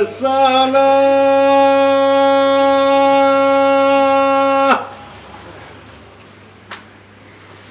الصلاة 0.00 1.10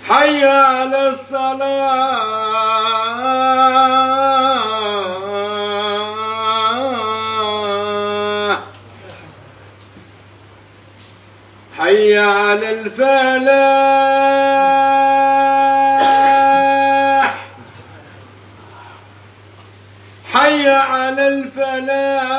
حي 0.08 0.46
على 0.46 1.10
الصلاة. 1.10 2.20
حي 11.78 12.18
على 12.18 12.72
الفلاح. 12.72 14.09
الفلاح. 21.30 22.39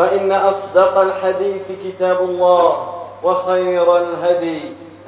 فإن 0.00 0.32
أصدق 0.32 0.98
الحديث 0.98 1.66
كتاب 1.84 2.20
الله 2.20 2.86
وخير 3.22 3.96
الهدي 3.96 4.60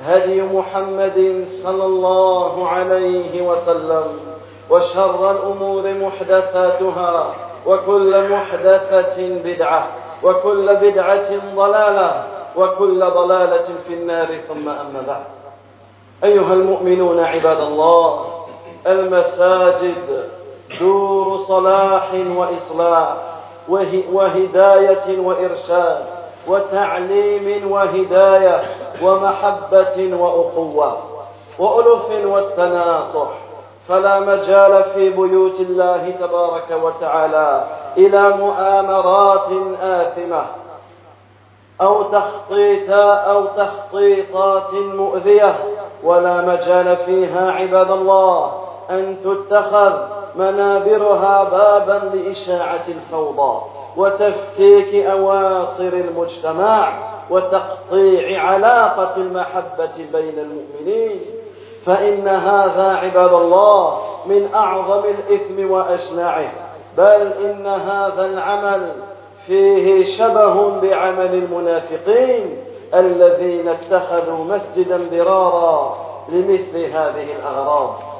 هدي 0.06 0.42
محمد 0.42 1.44
صلى 1.48 1.84
الله 1.84 2.68
عليه 2.68 3.42
وسلم 3.42 4.04
وشر 4.70 5.30
الأمور 5.30 5.94
محدثاتها 5.94 7.34
وكل 7.66 8.28
محدثة 8.30 9.28
بدعة 9.44 9.86
وكل 10.22 10.74
بدعة 10.76 11.28
ضلالة 11.56 12.24
وكل 12.56 13.00
ضلالة 13.00 13.68
في 13.88 13.94
النار 13.94 14.28
ثم 14.48 14.68
أما 14.68 15.02
بعد. 15.06 15.24
أيها 16.24 16.54
المؤمنون 16.54 17.20
عباد 17.20 17.60
الله 17.60 18.24
المساجد 18.86 20.28
دور 20.80 21.38
صلاح 21.38 22.08
وإصلاح. 22.36 23.16
وهداية 24.12 25.18
وإرشاد 25.20 26.04
وتعليم 26.48 27.70
وهداية 27.70 28.62
ومحبة 29.02 30.14
وأخوة 30.16 30.96
وألف 31.58 32.26
والتناصح 32.26 33.28
فلا 33.88 34.20
مجال 34.20 34.84
في 34.94 35.10
بيوت 35.10 35.60
الله 35.60 36.10
تبارك 36.20 36.82
وتعالى 36.82 37.64
إلى 37.96 38.28
مؤامرات 38.30 39.48
آثمة 39.82 40.42
أو 41.80 42.02
تخطيطا 42.02 43.14
أو 43.14 43.44
تخطيطات 43.46 44.74
مؤذية 44.74 45.54
ولا 46.04 46.40
مجال 46.40 46.96
فيها 46.96 47.50
عباد 47.50 47.90
الله 47.90 48.52
أن 48.90 49.16
تتخذ 49.24 49.92
منابرها 50.36 51.44
بابا 51.44 52.16
لإشاعة 52.16 52.84
الفوضى 52.88 53.62
وتفكيك 53.96 55.06
أواصر 55.06 55.92
المجتمع 55.92 56.88
وتقطيع 57.30 58.42
علاقة 58.42 59.16
المحبة 59.16 60.06
بين 60.12 60.38
المؤمنين. 60.38 61.20
فإن 61.86 62.28
هذا 62.28 62.98
عباد 63.02 63.32
الله 63.32 63.98
من 64.26 64.48
أعظم 64.54 65.02
الإثم 65.04 65.70
وأشنعه 65.70 66.52
بل 66.98 67.32
إن 67.44 67.66
هذا 67.66 68.26
العمل 68.26 68.92
فيه 69.46 70.04
شبه 70.04 70.80
بعمل 70.80 71.34
المنافقين 71.34 72.56
الذين 72.94 73.68
اتخذوا 73.68 74.44
مسجدا 74.44 75.00
ضرارا 75.12 75.96
لمثل 76.28 76.78
هذه 76.78 77.26
الأغراض. 77.38 78.11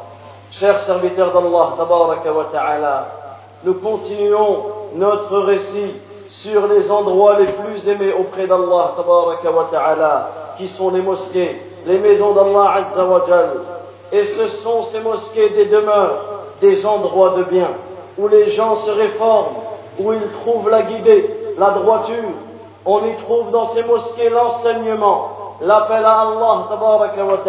Chers 0.53 0.83
serviteurs 0.83 1.33
d'Allah, 1.33 3.07
nous 3.65 3.75
continuons 3.75 4.65
notre 4.95 5.39
récit 5.39 5.95
sur 6.29 6.67
les 6.67 6.91
endroits 6.91 7.39
les 7.39 7.47
plus 7.47 7.89
aimés 7.89 8.13
auprès 8.13 8.47
d'Allah, 8.47 8.95
qui 10.59 10.69
sont 10.69 10.91
les 10.91 11.01
mosquées, 11.01 11.59
les 11.87 11.99
maisons 11.99 12.35
d'Allah 12.35 12.75
azza 12.77 13.03
wa 13.03 13.25
jal. 13.27 13.51
Et 14.13 14.25
ce 14.25 14.47
sont 14.47 14.85
ces 14.85 15.01
mosquées 15.01 15.49
des 15.49 15.65
demeures, 15.67 16.19
des 16.61 16.85
endroits 16.85 17.31
de 17.31 17.45
bien, 17.45 17.69
où 18.19 18.29
les 18.29 18.51
gens 18.51 18.75
se 18.75 18.91
réforment, 18.91 19.57
où 19.99 20.13
ils 20.13 20.31
trouvent 20.43 20.69
la 20.69 20.83
guidée, 20.83 21.55
la 21.59 21.71
droiture. 21.71 22.35
On 22.85 22.99
y 23.07 23.17
trouve 23.17 23.51
dans 23.53 23.67
ces 23.67 23.85
mosquées 23.85 24.29
l'enseignement, 24.29 25.57
l'appel 25.63 26.05
à 26.05 26.27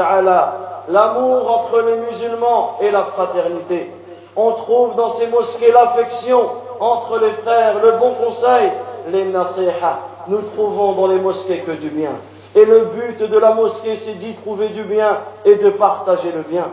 Allah, 0.10 0.73
l'amour 0.88 1.50
entre 1.50 1.82
les 1.82 1.96
musulmans 1.98 2.78
et 2.82 2.92
la 2.92 3.04
fraternité. 3.04 3.92
On 4.36 4.52
trouve 4.52 4.96
dans 4.96 5.12
ces 5.12 5.28
mosquées 5.28 5.72
l'affection 5.72 6.50
entre 6.80 7.20
les 7.20 7.32
frères, 7.44 7.76
le 7.82 7.94
bon 7.94 8.14
conseil, 8.14 8.72
les 9.12 9.26
nasiha. 9.26 10.00
Nous 10.28 10.42
trouvons 10.56 10.94
dans 10.94 11.08
les 11.08 11.20
mosquées 11.20 11.60
que 11.60 11.72
du 11.72 11.90
bien. 11.90 12.12
Et 12.56 12.66
le 12.66 12.86
but 12.86 13.30
de 13.30 13.38
la 13.38 13.52
mosquée, 13.52 13.96
c'est 13.96 14.14
d'y 14.14 14.34
trouver 14.36 14.70
du 14.70 14.84
bien 14.84 15.18
et 15.46 15.56
de 15.56 15.70
partager 15.72 16.32
le 16.32 16.42
bien. 16.42 16.66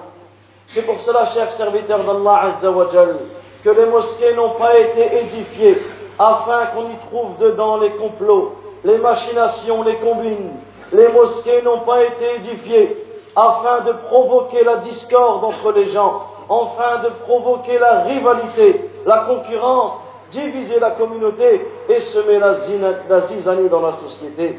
C'est 0.67 0.83
pour 0.83 1.01
cela, 1.01 1.27
chers 1.27 1.51
serviteurs 1.51 2.01
d'Allah 2.01 2.43
Azzawajal, 2.45 3.17
que 3.65 3.71
les 3.71 3.87
mosquées 3.87 4.35
n'ont 4.35 4.51
pas 4.51 4.79
été 4.79 5.19
édifiées 5.23 5.79
afin 6.19 6.67
qu'on 6.67 6.85
y 6.85 6.97
trouve 7.11 7.39
dedans 7.41 7.79
les 7.79 7.91
complots, 7.91 8.53
les 8.85 8.99
machinations, 8.99 9.83
les 9.83 9.97
combines. 9.97 10.51
Les 10.93 11.09
mosquées 11.09 11.63
n'ont 11.63 11.81
pas 11.81 12.03
été 12.03 12.37
édifiées 12.37 12.97
afin 13.37 13.85
de 13.87 13.93
provoquer 13.93 14.65
la 14.65 14.77
discorde 14.77 15.45
entre 15.45 15.73
les 15.73 15.91
gens, 15.91 16.27
afin 16.49 17.03
de 17.03 17.09
provoquer 17.25 17.79
la 17.79 18.03
rivalité, 18.03 18.91
la 19.07 19.21
concurrence, 19.21 19.95
diviser 20.33 20.79
la 20.81 20.91
communauté 20.91 21.67
et 21.89 22.01
semer 22.01 22.39
la, 22.39 23.21
zizanie 23.21 23.69
dans 23.69 23.81
la 23.83 23.95
société. 23.95 24.59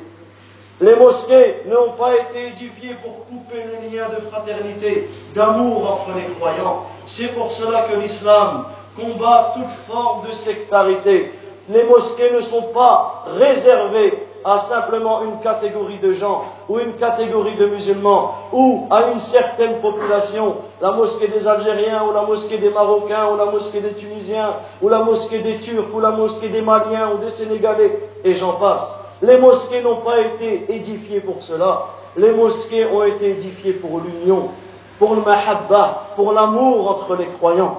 Les 0.80 0.96
mosquées 0.96 1.64
n'ont 1.68 1.92
pas 1.92 2.16
été 2.16 2.48
édifiées 2.48 2.96
pour 3.04 3.26
couper 3.28 3.64
les 3.82 3.96
liens 3.96 4.10
de 4.10 4.22
fraternité, 4.30 5.10
d'amour 5.36 5.92
entre 5.92 6.18
les 6.18 6.34
croyants. 6.34 6.86
C'est 7.06 7.36
pour 7.36 7.52
cela 7.52 7.84
que 7.84 7.98
l'islam 7.98 8.66
combat 9.00 9.54
toute 9.56 9.72
forme 9.88 10.28
de 10.28 10.32
sectarité. 10.32 11.32
Les 11.70 11.84
mosquées 11.84 12.32
ne 12.32 12.42
sont 12.42 12.64
pas 12.74 13.26
réservées 13.38 14.28
à 14.44 14.60
simplement 14.60 15.22
une 15.24 15.40
catégorie 15.40 16.00
de 16.00 16.14
gens 16.14 16.44
ou 16.68 16.80
une 16.80 16.94
catégorie 16.94 17.56
de 17.56 17.66
musulmans 17.68 18.34
ou 18.52 18.88
à 18.90 19.08
une 19.12 19.18
certaine 19.20 19.80
population, 19.82 20.56
la 20.82 20.92
mosquée 20.92 21.28
des 21.28 21.48
Algériens 21.48 22.04
ou 22.08 22.14
la 22.14 22.24
mosquée 22.24 22.58
des 22.58 22.70
Marocains 22.70 23.30
ou 23.32 23.38
la 23.38 23.46
mosquée 23.46 23.82
des 23.82 23.94
Tunisiens 23.94 24.54
ou 24.82 24.90
la 24.90 25.00
mosquée 25.00 25.40
des 25.40 25.58
Turcs 25.60 25.88
ou 25.94 26.00
la 26.00 26.12
mosquée 26.12 26.50
des 26.50 26.62
Maliens 26.62 27.12
ou 27.14 27.18
des 27.24 27.30
Sénégalais 27.32 28.00
et 28.24 28.36
j'en 28.36 28.54
passe. 28.54 29.00
Les 29.22 29.38
mosquées 29.38 29.82
n'ont 29.82 29.98
pas 29.98 30.20
été 30.20 30.66
édifiées 30.70 31.20
pour 31.22 31.42
cela. 31.42 31.86
Les 32.18 32.32
mosquées 32.32 32.86
ont 32.88 33.04
été 33.04 33.32
édifiées 33.32 33.74
pour 33.74 34.02
l'union, 34.02 34.50
pour 34.98 35.16
le 35.16 35.22
mahabba, 35.22 36.08
pour 36.16 36.34
l'amour 36.34 36.90
entre 36.90 37.16
les 37.16 37.28
croyants. 37.28 37.78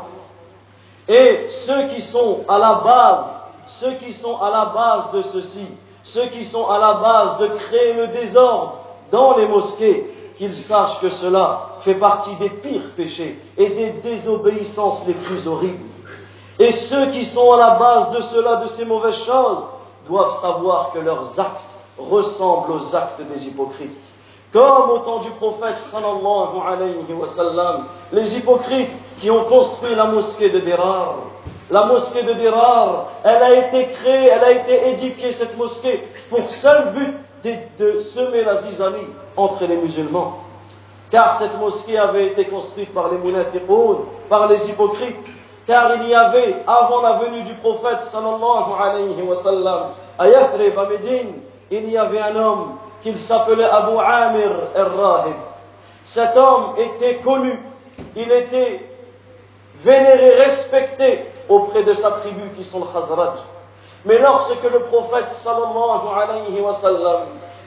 Et 1.08 1.46
ceux 1.48 1.88
qui 1.88 2.00
sont 2.00 2.40
à 2.48 2.58
la 2.58 2.74
base, 2.84 3.24
ceux 3.66 3.92
qui 3.92 4.14
sont 4.14 4.40
à 4.40 4.50
la 4.50 4.66
base 4.66 5.10
de 5.12 5.22
ceci, 5.22 5.66
ceux 6.02 6.26
qui 6.26 6.44
sont 6.44 6.68
à 6.68 6.78
la 6.78 6.94
base 6.94 7.38
de 7.38 7.46
créer 7.48 7.92
le 7.94 8.08
désordre 8.08 8.78
dans 9.10 9.36
les 9.36 9.46
mosquées, 9.46 10.08
qu'ils 10.36 10.56
sachent 10.56 11.00
que 11.00 11.10
cela 11.10 11.76
fait 11.80 11.94
partie 11.94 12.34
des 12.36 12.50
pires 12.50 12.90
péchés 12.96 13.38
et 13.56 13.68
des 13.68 13.90
désobéissances 14.02 15.04
les 15.06 15.14
plus 15.14 15.46
horribles. 15.46 15.84
Et 16.58 16.72
ceux 16.72 17.06
qui 17.06 17.24
sont 17.24 17.52
à 17.52 17.56
la 17.56 17.70
base 17.74 18.10
de 18.12 18.22
cela, 18.22 18.56
de 18.56 18.66
ces 18.66 18.84
mauvaises 18.84 19.22
choses, 19.24 19.60
doivent 20.08 20.38
savoir 20.38 20.90
que 20.92 20.98
leurs 20.98 21.38
actes 21.38 21.78
ressemblent 21.98 22.72
aux 22.72 22.96
actes 22.96 23.20
des 23.32 23.46
hypocrites. 23.46 24.00
Comme 24.52 24.90
au 24.90 24.98
temps 24.98 25.20
du 25.20 25.30
prophète 25.30 25.78
sallallahu 25.78 26.60
alayhi 26.66 27.12
wa 27.12 27.26
sallam, 27.26 27.86
les 28.12 28.36
hypocrites 28.36 28.90
qui 29.20 29.30
ont 29.30 29.44
construit 29.44 29.94
la 29.94 30.04
mosquée 30.04 30.50
de 30.50 30.58
Dirar, 30.60 31.16
la 31.72 31.86
mosquée 31.86 32.22
de 32.22 32.34
Dirar, 32.34 33.06
elle 33.24 33.42
a 33.42 33.54
été 33.54 33.88
créée, 33.88 34.26
elle 34.26 34.44
a 34.44 34.52
été 34.52 34.90
édifiée, 34.90 35.32
cette 35.32 35.56
mosquée, 35.56 36.06
pour 36.28 36.46
seul 36.52 36.92
but 36.92 37.14
de, 37.78 37.98
semer 37.98 38.44
la 38.44 38.56
zizanie 38.56 39.08
entre 39.38 39.64
les 39.64 39.76
musulmans. 39.76 40.38
Car 41.10 41.34
cette 41.34 41.58
mosquée 41.58 41.98
avait 41.98 42.26
été 42.26 42.44
construite 42.44 42.92
par 42.92 43.10
les 43.10 43.16
munafiqoun, 43.16 44.00
par 44.28 44.48
les 44.48 44.68
hypocrites. 44.68 45.16
Car 45.66 45.96
il 45.96 46.08
y 46.10 46.14
avait, 46.14 46.56
avant 46.66 47.00
la 47.00 47.12
venue 47.14 47.42
du 47.42 47.54
prophète 47.54 48.04
sallallahu 48.04 48.72
alayhi 48.78 49.22
wa 49.22 49.36
sallam, 49.38 49.84
à 50.18 50.28
Yathrib, 50.28 50.78
à 50.78 50.88
il 51.70 51.90
y 51.90 51.96
avait 51.96 52.20
un 52.20 52.36
homme 52.36 52.72
qu'il 53.02 53.18
s'appelait 53.18 53.64
Abu 53.64 53.96
Amir 53.98 54.50
al-Rahib. 54.76 55.34
Cet 56.04 56.36
homme 56.36 56.74
était 56.76 57.16
connu, 57.16 57.58
il 58.14 58.30
était 58.30 58.84
vénéré, 59.82 60.36
respecté 60.40 61.32
auprès 61.48 61.82
de 61.82 61.94
sa 61.94 62.10
tribu 62.12 62.50
qui 62.56 62.64
sont 62.64 62.80
le 62.80 62.86
Khazraj. 62.86 63.38
Mais 64.04 64.18
lorsque 64.18 64.64
le 64.64 64.80
prophète 64.80 65.30
sallallahu 65.30 66.08
alayhi 66.16 66.60
wa 66.60 66.74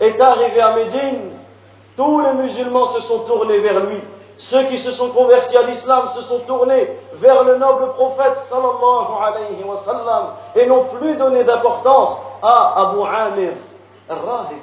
est 0.02 0.20
arrivé 0.20 0.60
à 0.62 0.76
Médine, 0.76 1.32
tous 1.96 2.22
les 2.22 2.34
musulmans 2.34 2.86
se 2.86 3.02
sont 3.02 3.20
tournés 3.20 3.60
vers 3.60 3.80
lui. 3.80 4.02
Ceux 4.36 4.64
qui 4.64 4.80
se 4.82 4.92
sont 4.92 5.10
convertis 5.12 5.56
à 5.56 5.64
l'islam 5.64 6.10
se 6.10 6.22
sont 6.22 6.40
tournés 6.40 6.90
vers 7.14 7.46
le 7.46 7.58
noble 7.58 7.94
prophète 7.94 8.36
sallallahu 8.36 9.14
alayhi 9.22 9.64
wa 9.64 10.36
et 10.56 10.66
n'ont 10.66 10.86
plus 11.00 11.16
donné 11.16 11.46
d'importance 11.46 12.18
à 12.44 12.90
Abu 12.90 13.00
Amir 13.02 13.54
al-Rahib. 14.10 14.58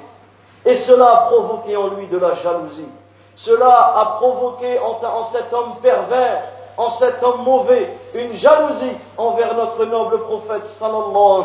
Et 0.65 0.75
cela 0.75 1.09
a 1.11 1.17
provoqué 1.31 1.75
en 1.75 1.87
lui 1.87 2.07
de 2.07 2.17
la 2.17 2.35
jalousie. 2.35 2.87
Cela 3.33 3.93
a 3.97 4.05
provoqué 4.19 4.79
en 4.79 5.23
cet 5.23 5.51
homme 5.51 5.73
pervers 5.81 6.43
en 6.77 6.89
cet 6.89 7.21
homme 7.21 7.43
mauvais 7.43 7.95
une 8.13 8.33
jalousie 8.33 8.97
envers 9.17 9.55
notre 9.55 9.85
noble 9.85 10.21
prophète 10.23 10.65
sallallahu. 10.65 11.43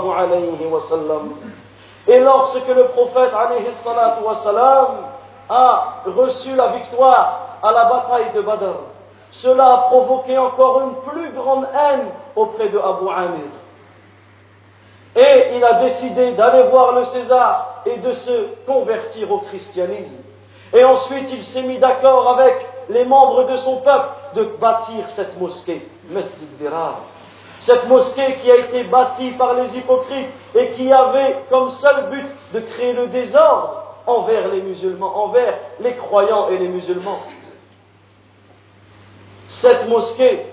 Et 2.07 2.21
lorsque 2.21 2.69
le 2.69 2.85
prophète 2.85 3.33
alayhi 3.35 3.71
salatu 3.71 4.23
a 5.51 6.03
reçu 6.07 6.55
la 6.57 6.69
victoire 6.69 7.59
à 7.63 7.73
la 7.73 7.85
bataille 7.85 8.33
de 8.35 8.41
Badr, 8.41 8.81
cela 9.31 9.73
a 9.73 9.79
provoqué 9.89 10.39
encore 10.39 10.81
une 10.83 10.95
plus 11.11 11.31
grande 11.33 11.67
haine 11.75 12.07
auprès 12.35 12.69
de 12.69 12.79
Abu 12.79 13.09
Amir. 13.15 13.51
Et 15.17 15.57
il 15.57 15.65
a 15.65 15.75
décidé 15.83 16.33
d'aller 16.33 16.63
voir 16.65 16.95
le 16.95 17.03
César 17.03 17.83
et 17.85 17.97
de 17.99 18.15
se 18.15 18.47
convertir 18.67 19.31
au 19.33 19.39
christianisme. 19.39 20.23
Et 20.73 20.85
ensuite, 20.85 21.29
il 21.33 21.45
s'est 21.45 21.63
mis 21.63 21.79
d'accord 21.79 22.39
avec 22.39 22.55
les 22.89 23.05
membres 23.05 23.45
de 23.45 23.57
son 23.57 23.77
peuple 23.77 24.09
de 24.35 24.45
bâtir 24.61 25.09
cette 25.09 25.39
mosquée, 25.39 25.87
Masjid 26.11 26.49
Dirar. 26.59 27.01
Cette 27.61 27.89
mosquée 27.89 28.37
qui 28.41 28.51
a 28.51 28.57
été 28.57 28.85
bâtie 28.85 29.33
par 29.33 29.55
les 29.55 29.77
hypocrites 29.77 30.29
et 30.55 30.71
qui 30.71 30.93
avait 30.93 31.37
comme 31.51 31.71
seul 31.71 32.09
but 32.11 32.27
de 32.55 32.61
créer 32.61 32.93
le 32.93 33.09
désordre 33.09 33.83
envers 34.07 34.49
les 34.49 34.63
musulmans, 34.63 35.25
envers 35.25 35.59
les 35.81 35.95
croyants 35.95 36.49
et 36.51 36.59
les 36.59 36.69
musulmans. 36.69 37.21
Cette 39.49 39.89
mosquée, 39.89 40.45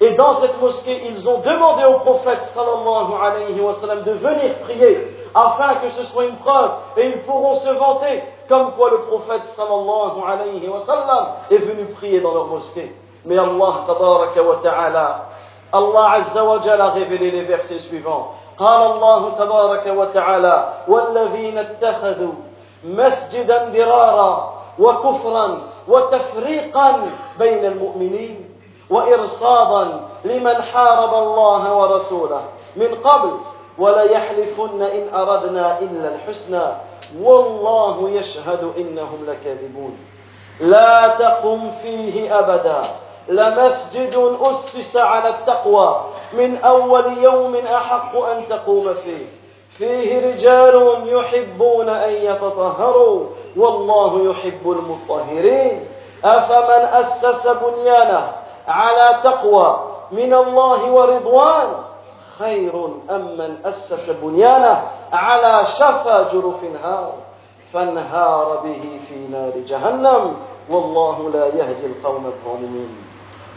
et 0.00 0.10
dans 0.14 0.34
cette 0.34 0.60
mosquée, 0.60 1.00
ils 1.08 1.28
ont 1.28 1.38
demandé 1.38 1.84
au 1.84 2.00
prophète 2.00 2.42
sallallahu 2.42 3.12
alayhi 3.22 3.60
wa 3.60 3.72
de 3.72 4.10
venir 4.12 4.54
prier 4.64 4.98
afin 5.34 5.76
que 5.76 5.90
ce 5.90 6.04
soit 6.04 6.24
une 6.24 6.36
preuve 6.36 6.72
et 6.96 7.06
ils 7.06 7.20
pourront 7.22 7.56
se 7.56 7.68
vanter 7.70 8.22
comme 8.52 8.72
quoi 8.72 8.90
le 8.90 8.98
prophète 9.08 9.44
sallallahu 9.44 10.20
alayhi 10.28 10.68
wa 10.68 10.78
sallam 10.78 11.28
est 11.50 11.56
venu 11.56 11.86
prier 11.86 12.20
dans 12.20 12.34
leur 12.34 12.48
mosquée. 12.48 12.94
Mais 13.24 13.38
Allah 13.38 13.74
tabaraka 13.86 14.42
wa 14.42 14.56
ta'ala, 14.62 15.24
Allah 15.72 16.10
azza 16.16 16.44
wa 16.44 16.60
jalla 16.62 16.84
a 16.84 16.90
révélé 16.90 17.30
les 17.30 17.44
versets 17.44 17.78
suivants. 17.78 18.34
قال 18.58 18.92
الله 18.92 19.32
تبارك 19.38 19.86
وتعالى 19.86 20.68
والذين 20.88 21.58
اتخذوا 21.58 22.32
مسجدا 22.84 23.72
ضرارا 23.72 24.52
وكفرا 24.78 25.58
وتفريقا 25.88 27.02
بين 27.38 27.64
المؤمنين 27.64 28.48
وارصادا 28.90 30.00
لمن 30.24 30.62
حارب 30.62 31.14
الله 31.14 31.76
ورسوله 31.76 32.42
من 32.76 32.94
قبل 33.04 33.30
وليحلفن 33.78 34.82
إن 34.82 35.14
أردنا 35.14 35.78
إلا 35.80 36.14
الحسنى 36.14 36.91
والله 37.20 38.10
يشهد 38.10 38.72
إنهم 38.76 39.26
لكاذبون. 39.28 39.98
لا 40.60 41.08
تقم 41.08 41.70
فيه 41.82 42.38
أبدا. 42.38 42.82
لمسجد 43.28 44.36
أسس 44.42 44.96
على 44.96 45.28
التقوى. 45.28 46.00
من 46.32 46.58
أول 46.64 47.18
يوم 47.18 47.56
أحق 47.56 48.16
أن 48.16 48.48
تقوم 48.50 48.94
فيه. 49.04 49.26
فيه 49.78 50.32
رجال 50.32 51.02
يحبون 51.06 51.88
أن 51.88 52.12
يتطهروا. 52.12 53.26
والله 53.56 54.30
يحب 54.30 54.70
المطهرين. 54.70 55.88
أفمن 56.24 56.88
أسس 57.00 57.48
بنيانه 57.48 58.32
على 58.68 59.16
تقوى 59.24 59.80
من 60.12 60.34
الله 60.34 60.90
ورضوان؟ 60.90 61.91
خير 62.39 62.85
أم 63.09 63.37
من 63.37 63.57
أسس 63.65 64.09
بنيانه 64.09 64.83
على 65.13 65.65
شفا 65.65 66.29
جرف 66.33 66.63
هار 66.83 67.13
فانهار 67.73 68.61
به 68.63 68.99
في 69.09 69.15
نار 69.31 69.51
جهنم 69.67 70.35
والله 70.69 71.29
لا 71.33 71.45
يهدي 71.45 71.85
القوم 71.85 72.25
الظالمين 72.25 72.97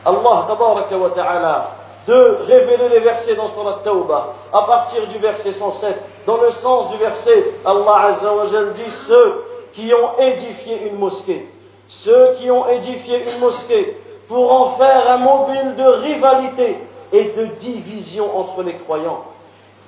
الله 0.07 0.55
تبارك 0.55 0.93
وتعالى 0.93 1.65
de 2.07 2.39
révéler 2.47 2.89
les 2.89 3.01
versets 3.01 3.35
dans 3.35 3.47
Surat 3.47 3.81
Tawbah, 3.85 4.33
à 4.53 4.63
partir 4.63 5.07
du 5.09 5.19
verset 5.19 5.53
107, 5.53 5.95
dans 6.27 6.39
le 6.39 6.51
sens 6.51 6.91
du 6.91 6.97
verset, 6.97 7.45
Allah 7.65 8.07
Azza 8.07 8.33
wa 8.33 8.47
Jal 8.47 8.73
dit 8.73 8.91
ceux 8.91 9.45
qui 9.73 9.93
ont 9.93 10.19
édifié 10.19 10.89
une 10.89 10.99
mosquée, 10.99 11.47
ceux 11.87 12.35
qui 12.41 12.51
ont 12.51 12.67
édifié 12.69 13.31
une 13.31 13.39
mosquée 13.41 13.97
pour 14.29 14.51
en 14.53 14.71
faire 14.71 15.11
un 15.11 15.19
mobile 15.19 15.77
de 15.77 15.83
rivalité 15.85 16.79
et 17.12 17.26
de 17.36 17.46
division 17.46 18.38
entre 18.38 18.64
les 18.64 18.74
croyants, 18.74 19.24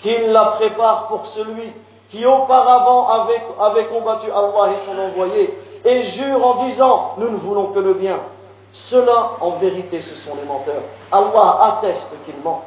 qu'ils 0.02 0.32
la 0.32 0.46
préparent 0.58 1.08
pour 1.08 1.28
celui 1.28 1.72
qui 2.10 2.26
auparavant 2.26 3.08
avait, 3.60 3.86
combattu 3.86 4.28
Allah 4.32 4.72
et 4.74 4.86
son 4.86 4.98
envoyé, 5.00 5.58
et 5.84 6.02
jure 6.04 6.46
en 6.46 6.66
disant, 6.66 7.14
nous 7.18 7.30
ne 7.30 7.38
voulons 7.38 7.68
que 7.68 7.80
le 7.80 7.94
bien. 7.94 8.20
Cela, 8.74 9.32
en 9.42 9.52
vérité, 9.52 10.02
ce 10.02 10.16
sont 10.16 10.36
les 10.36 10.48
menteurs. 10.48 10.84
Allah 11.12 11.78
atteste 11.80 12.18
qu'ils 12.26 12.42
mentent. 12.44 12.64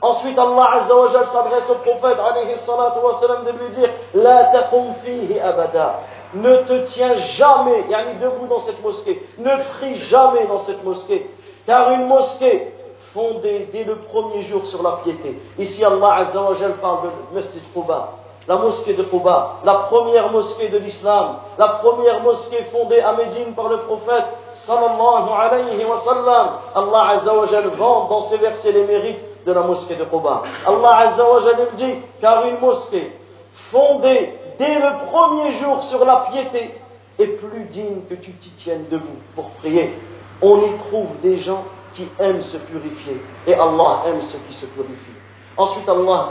Ensuite, 0.00 0.36
Allah 0.36 0.70
Azza 0.74 0.96
wa 0.96 1.08
Jal 1.08 1.24
s'adresse 1.24 1.70
au 1.70 1.74
prophète 1.76 2.18
alayhi 2.18 2.54
de 2.54 3.50
lui 3.52 3.70
dire 3.72 3.88
La 4.14 4.44
taqum 4.46 4.94
fihi 5.04 5.38
abada. 5.38 6.00
Ne 6.34 6.56
te 6.58 6.86
tiens 6.86 7.14
jamais, 7.14 7.84
yani 7.88 8.14
debout 8.20 8.46
dans 8.48 8.60
cette 8.60 8.82
mosquée. 8.82 9.24
Ne 9.38 9.56
prie 9.78 9.96
jamais 9.96 10.46
dans 10.46 10.60
cette 10.60 10.82
mosquée. 10.82 11.30
Car 11.66 11.92
une 11.92 12.06
mosquée 12.06 12.72
fondée 13.12 13.68
dès 13.72 13.84
le 13.84 13.96
premier 13.96 14.42
jour 14.42 14.66
sur 14.66 14.82
la 14.82 14.98
piété. 15.04 15.40
Ici, 15.58 15.84
Allah 15.84 16.14
Azza 16.14 16.42
wa 16.42 16.54
Jal 16.54 16.72
parle 16.74 17.02
de 17.04 17.34
Masjid 17.34 17.62
Quba 17.74 18.22
la 18.48 18.56
mosquée 18.56 18.94
de 18.94 19.02
Quba, 19.02 19.60
la 19.64 19.74
première 19.74 20.30
mosquée 20.32 20.68
de 20.68 20.78
l'islam, 20.78 21.36
la 21.58 21.68
première 21.68 22.20
mosquée 22.22 22.62
fondée 22.64 23.00
à 23.00 23.12
Médine 23.12 23.54
par 23.54 23.68
le 23.68 23.78
prophète 23.78 24.24
sallallahu 24.52 25.28
alayhi 25.38 25.84
wa 25.84 25.98
sallam. 25.98 26.48
Allah 26.74 27.08
Azza 27.10 27.34
wa 27.34 27.46
Jal 27.46 27.68
vend 27.68 28.08
dans 28.08 28.22
ces 28.22 28.38
versets 28.38 28.72
les 28.72 28.84
mérites 28.84 29.24
de 29.46 29.52
la 29.52 29.60
mosquée 29.60 29.94
de 29.94 30.04
Quba. 30.04 30.42
Allah 30.66 30.96
Azza 30.96 31.22
wa 31.22 31.40
Jal 31.42 31.68
dit, 31.78 31.94
car 32.20 32.46
une 32.46 32.58
mosquée 32.58 33.12
fondée 33.54 34.32
dès 34.58 34.74
le 34.74 35.06
premier 35.06 35.52
jour 35.52 35.82
sur 35.82 36.04
la 36.04 36.26
piété 36.30 36.74
est 37.18 37.26
plus 37.26 37.64
digne 37.64 38.00
que 38.08 38.14
tu 38.14 38.32
t'y 38.32 38.50
tiennes 38.50 38.86
debout 38.90 39.18
pour 39.36 39.50
prier. 39.50 39.96
On 40.40 40.58
y 40.58 40.76
trouve 40.88 41.08
des 41.22 41.38
gens 41.38 41.62
qui 41.94 42.08
aiment 42.18 42.42
se 42.42 42.56
purifier. 42.58 43.22
Et 43.46 43.54
Allah 43.54 44.02
aime 44.06 44.20
ceux 44.20 44.38
qui 44.48 44.54
se 44.54 44.66
purifient. 44.66 45.18
Ensuite, 45.56 45.88
Allah 45.88 46.28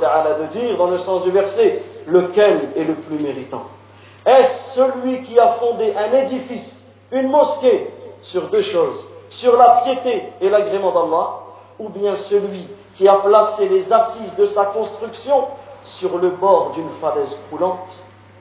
ta'ala 0.00 0.34
de 0.34 0.46
dire 0.46 0.76
dans 0.78 0.88
le 0.88 0.98
sens 0.98 1.22
du 1.22 1.30
verset, 1.30 1.82
lequel 2.06 2.70
est 2.76 2.84
le 2.84 2.94
plus 2.94 3.18
méritant? 3.18 3.64
Est-ce 4.24 4.78
celui 4.78 5.22
qui 5.22 5.38
a 5.38 5.48
fondé 5.48 5.92
un 5.96 6.12
édifice, 6.16 6.86
une 7.12 7.30
mosquée, 7.30 7.92
sur 8.20 8.48
deux 8.48 8.62
choses, 8.62 9.08
sur 9.28 9.56
la 9.56 9.82
piété 9.84 10.24
et 10.40 10.48
l'agrément 10.48 10.90
d'Allah, 10.90 11.30
ou 11.78 11.88
bien 11.90 12.16
celui 12.16 12.66
qui 12.96 13.06
a 13.06 13.14
placé 13.14 13.68
les 13.68 13.92
assises 13.92 14.34
de 14.36 14.44
sa 14.44 14.66
construction 14.66 15.44
sur 15.84 16.18
le 16.18 16.30
bord 16.30 16.72
d'une 16.74 16.90
falaise 16.90 17.38
croulante 17.46 17.90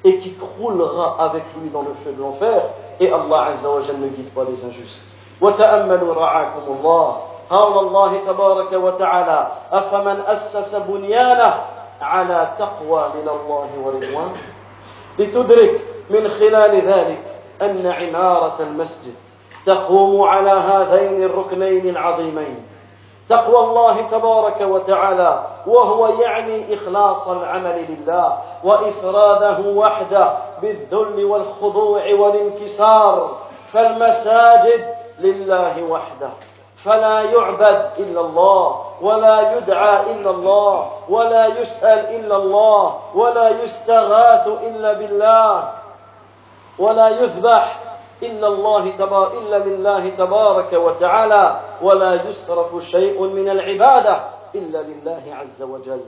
et 0.04 0.20
qui 0.20 0.34
croulera 0.34 1.18
avec 1.20 1.44
lui 1.60 1.70
dans 1.70 1.82
le 1.82 1.94
feu 1.94 2.14
de 2.14 2.22
l'enfer, 2.22 2.64
et 3.00 3.12
Allah 3.12 3.50
Azza 3.50 3.70
ne 4.00 4.08
guide 4.08 4.30
pas 4.30 4.46
les 4.50 4.64
injustes. 4.64 5.04
قول 7.50 7.78
الله 7.88 8.22
تبارك 8.28 8.74
وتعالى 8.74 9.48
أفمن 9.72 10.24
أسس 10.28 10.76
بنيانه 10.76 11.54
على 12.02 12.48
تقوى 12.60 13.04
من 13.16 13.30
الله 13.30 13.70
ورضوان؟ 13.84 14.32
لتدرك 15.20 15.82
من 16.10 16.28
خلال 16.28 16.82
ذلك 16.82 17.24
أن 17.62 17.94
عمارة 18.00 18.56
المسجد 18.60 19.14
تقوم 19.66 20.22
على 20.22 20.50
هذين 20.50 21.24
الركنين 21.24 21.90
العظيمين. 21.90 22.66
تقوى 23.30 23.60
الله 23.60 24.02
تبارك 24.12 24.62
وتعالى 24.62 25.44
وهو 25.68 26.22
يعني 26.22 26.74
إخلاص 26.74 27.28
العمل 27.28 27.86
لله 27.90 28.38
وإفراده 28.64 29.60
وحده 29.70 30.34
بالذل 30.62 31.26
والخضوع 31.26 32.02
والانكسار. 32.14 33.38
فالمساجد 33.74 34.96
لله 35.20 35.84
وحده. 35.84 36.30
فلا 36.78 37.22
يعبد 37.22 37.90
إلا 37.98 38.22
الله 38.22 38.82
ولا 39.02 39.58
يدعى 39.58 40.14
إلا 40.14 40.30
الله 40.30 40.92
ولا 41.10 41.48
يسأل 41.48 42.00
إلا 42.16 42.38
الله 42.38 43.00
ولا 43.16 43.50
يستغاث 43.64 44.48
إلا 44.48 44.94
بالله 44.94 45.72
ولا 46.80 47.10
يذبح 47.10 47.80
إلا 48.24 48.48
الله 48.48 48.92
تبارك 49.00 49.32
إلا 49.34 49.58
لله 49.58 50.10
تبارك 50.18 50.74
وتعالى 50.74 51.60
ولا 51.82 52.14
يصرف 52.30 52.84
شيء 52.84 53.22
من 53.22 53.50
العبادة 53.50 54.24
إلا 54.56 54.78
لله 54.78 55.24
عز 55.40 55.62
وجل. 55.64 56.02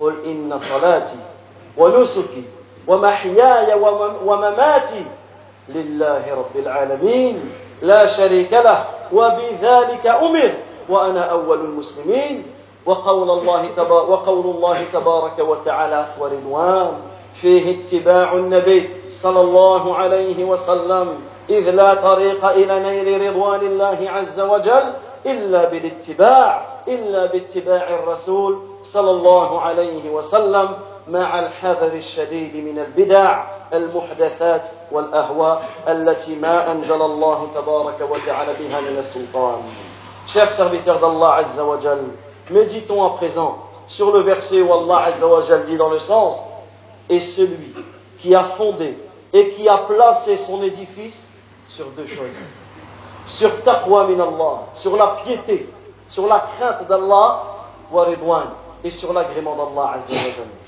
قل 0.00 0.14
إن 0.24 0.60
صلاتي 0.60 1.18
ونسكي 1.78 2.44
ومحياي 2.86 3.74
ومماتي 4.24 5.04
لله 5.68 6.22
رب 6.34 6.56
العالمين. 6.56 7.52
لا 7.82 8.06
شريك 8.06 8.52
له 8.52 8.84
وبذلك 9.12 10.06
أمر 10.06 10.50
وأنا 10.88 11.20
أول 11.20 11.60
المسلمين. 11.60 12.42
وقول 12.86 13.30
الله, 13.30 13.62
وقول 13.90 14.46
الله 14.46 14.78
تبارك 14.92 15.38
وتعالى 15.38 16.06
ورضوان. 16.20 16.92
فيه 17.34 17.76
اتباع 17.80 18.32
النبي 18.32 18.90
صلى 19.08 19.40
الله 19.40 19.96
عليه 19.96 20.44
وسلم. 20.44 21.18
إذ 21.50 21.70
لا 21.70 21.94
طريق 21.94 22.44
إلى 22.44 22.80
نيل 22.80 23.28
رضوان 23.28 23.60
الله 23.60 23.98
عز 24.06 24.40
وجل 24.40 24.92
إلا 25.26 25.64
بالاتباع 25.68 26.66
إلا 26.88 27.26
باتباع 27.26 27.88
الرسول 27.88 28.58
صلى 28.84 29.10
الله 29.10 29.60
عليه 29.60 30.10
وسلم. 30.10 30.68
مع 31.08 31.38
الحذر 31.38 31.92
الشديد 31.92 32.56
من 32.56 32.78
البدع 32.78 33.44
المحدثات 33.72 34.68
والأهواء 34.92 35.64
التي 35.88 36.34
ما 36.34 36.72
أنزل 36.72 37.02
الله 37.02 37.48
تبارك 37.54 38.00
وتعالى 38.00 38.52
بها 38.60 38.80
من 38.80 38.98
السلطان 38.98 39.62
Chers 40.26 40.58
Azza 40.58 41.64
wa 41.64 41.78
Jal, 41.80 42.00
méditons 42.50 43.04
à 43.04 43.10
présent 43.10 43.58
sur 43.86 44.10
le 44.12 44.22
verset 44.22 44.60
où 44.60 44.72
Allah 44.72 45.04
wa 45.22 45.42
Jal 45.42 45.64
dit 45.66 45.76
dans 45.76 45.88
le 45.90 46.00
sens 46.00 46.34
Et 47.08 47.20
celui 47.20 47.72
qui 48.18 48.34
a 48.34 48.42
fondé 48.42 48.98
et 49.32 49.50
qui 49.50 49.68
a 49.68 49.78
placé 49.78 50.36
son 50.36 50.64
édifice 50.64 51.34
sur 51.68 51.86
deux 51.90 52.06
choses. 52.08 52.26
Sur 53.28 53.62
taqwa 53.62 54.08
min 54.08 54.18
Allah, 54.20 54.62
sur 54.74 54.96
la 54.96 55.18
piété, 55.24 55.68
sur 56.08 56.26
la 56.26 56.44
crainte 56.58 56.88
d'Allah, 56.88 57.42
wa 57.92 58.08
et 58.82 58.90
sur 58.90 59.12
l'agrément 59.12 59.54
d'Allah 59.54 59.92
Azza 59.94 60.12
wa 60.12 60.34
Jal. 60.36 60.65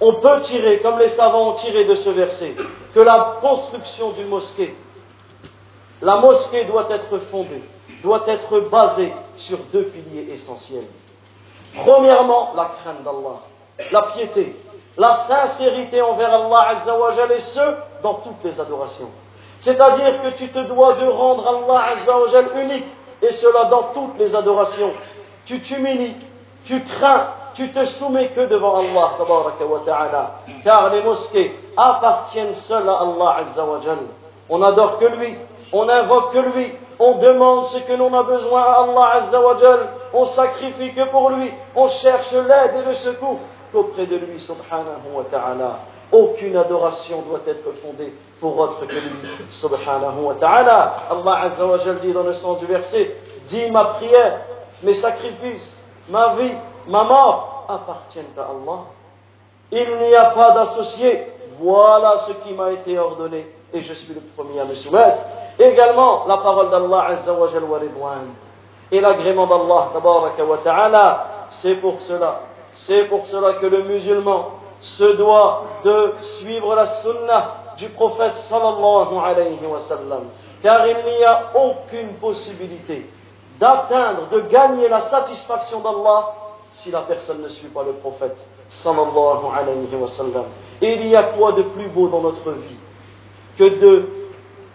On 0.00 0.14
peut 0.14 0.40
tirer, 0.42 0.78
comme 0.78 0.98
les 0.98 1.10
savants 1.10 1.50
ont 1.50 1.54
tiré 1.54 1.84
de 1.84 1.94
ce 1.94 2.10
verset, 2.10 2.54
que 2.94 3.00
la 3.00 3.38
construction 3.40 4.10
d'une 4.10 4.28
mosquée, 4.28 4.76
la 6.02 6.16
mosquée 6.16 6.64
doit 6.64 6.86
être 6.90 7.18
fondée, 7.18 7.62
doit 8.02 8.22
être 8.28 8.60
basée 8.70 9.12
sur 9.34 9.58
deux 9.72 9.84
piliers 9.84 10.32
essentiels. 10.32 10.86
Premièrement, 11.84 12.52
la 12.56 12.64
crainte 12.80 13.02
d'Allah, 13.02 13.40
la 13.90 14.02
piété, 14.02 14.56
la 14.96 15.16
sincérité 15.16 16.00
envers 16.00 16.32
Allah 16.32 16.68
Azzawajal 16.70 17.32
et 17.32 17.40
ce, 17.40 17.60
dans 18.02 18.14
toutes 18.14 18.44
les 18.44 18.60
adorations. 18.60 19.10
C'est-à-dire 19.60 20.22
que 20.22 20.28
tu 20.36 20.48
te 20.48 20.60
dois 20.60 20.94
de 20.94 21.06
rendre 21.06 21.46
Allah 21.48 21.84
Azzawajal 21.96 22.46
unique, 22.62 22.86
et 23.20 23.32
cela 23.32 23.64
dans 23.64 23.82
toutes 23.94 24.16
les 24.18 24.36
adorations. 24.36 24.92
Tu 25.44 25.60
t'humilies, 25.60 26.14
tu 26.64 26.84
crains, 26.84 27.28
tu 27.58 27.68
te 27.70 27.84
soumets 27.84 28.28
que 28.28 28.42
devant 28.42 28.76
Allah, 28.76 29.16
car 30.62 30.94
les 30.94 31.02
mosquées 31.02 31.52
appartiennent 31.76 32.54
seules 32.54 32.88
à 32.88 33.00
Allah 33.00 33.38
On 34.48 34.62
adore 34.62 34.98
que 35.00 35.06
lui, 35.06 35.34
on 35.72 35.88
invoque 35.88 36.34
que 36.34 36.38
lui, 36.38 36.72
on 37.00 37.18
demande 37.18 37.66
ce 37.66 37.78
que 37.78 37.94
l'on 37.94 38.14
a 38.14 38.22
besoin 38.22 38.62
à 38.62 38.84
Allah 38.84 39.20
on 40.14 40.24
sacrifie 40.24 40.94
que 40.94 41.10
pour 41.10 41.30
lui, 41.30 41.50
on 41.74 41.88
cherche 41.88 42.32
l'aide 42.32 42.80
et 42.80 42.88
le 42.88 42.94
secours 42.94 43.40
qu'auprès 43.72 44.06
de 44.06 44.16
lui, 44.16 44.38
subhanahu 44.38 45.12
wa 45.12 45.24
ta'ala. 45.28 45.80
Aucune 46.12 46.56
adoration 46.56 47.22
doit 47.22 47.40
être 47.46 47.72
fondée 47.72 48.14
pour 48.40 48.56
autre 48.56 48.86
que 48.86 48.94
lui, 48.94 49.28
subhanahu 49.50 50.20
wa 50.22 50.34
ta'ala. 50.34 50.92
Allah 51.10 51.40
azza 51.42 51.66
wa 51.66 51.76
dit 51.76 52.12
dans 52.12 52.22
le 52.22 52.32
sens 52.32 52.60
du 52.60 52.66
verset, 52.66 53.16
dis 53.48 53.68
ma 53.68 53.84
prière, 53.84 54.42
mes 54.84 54.94
sacrifices, 54.94 55.82
ma 56.08 56.34
vie, 56.34 56.54
ma 56.88 57.04
mort 57.04 57.64
appartiennent 57.68 58.26
à 58.36 58.42
Allah. 58.42 58.82
Il 59.70 59.98
n'y 59.98 60.14
a 60.14 60.30
pas 60.30 60.52
d'associé. 60.52 61.26
Voilà 61.60 62.16
ce 62.18 62.32
qui 62.32 62.52
m'a 62.52 62.72
été 62.72 62.98
ordonné 62.98 63.46
et 63.72 63.80
je 63.80 63.92
suis 63.92 64.14
le 64.14 64.20
premier 64.20 64.60
à 64.60 64.64
me 64.64 64.74
soumettre. 64.74 65.18
Également, 65.58 66.24
la 66.26 66.38
parole 66.38 66.70
d'Allah 66.70 67.10
wa 67.28 67.48
et 68.90 69.00
l'agrément 69.00 69.46
d'Allah. 69.46 71.26
C'est 71.50 71.74
pour 71.76 72.00
cela, 72.00 72.40
c'est 72.74 73.04
pour 73.04 73.24
cela 73.24 73.54
que 73.54 73.66
le 73.66 73.82
musulman 73.82 74.50
se 74.80 75.16
doit 75.16 75.62
de 75.84 76.14
suivre 76.22 76.74
la 76.74 76.84
sunnah 76.84 77.54
du 77.76 77.88
prophète 77.88 78.34
sallallahu 78.34 79.18
alayhi 79.24 79.66
wa 79.66 79.80
sallam. 79.80 80.24
Car 80.62 80.86
il 80.86 80.96
n'y 80.96 81.24
a 81.24 81.50
aucune 81.54 82.14
possibilité 82.14 83.08
d'atteindre, 83.58 84.28
de 84.30 84.40
gagner 84.42 84.88
la 84.88 85.00
satisfaction 85.00 85.80
d'Allah 85.80 86.32
si 86.70 86.90
la 86.90 87.00
personne 87.00 87.42
ne 87.42 87.48
suit 87.48 87.68
pas 87.68 87.82
le 87.82 87.92
prophète 87.92 88.46
sallallahu 88.66 89.46
alayhi 89.56 89.96
wa 90.00 90.08
sallam. 90.08 90.44
Il 90.80 91.06
y 91.06 91.16
a 91.16 91.22
quoi 91.22 91.52
de 91.52 91.62
plus 91.62 91.88
beau 91.88 92.08
dans 92.08 92.20
notre 92.20 92.50
vie 92.52 92.76
que 93.58 93.80
de 93.80 94.08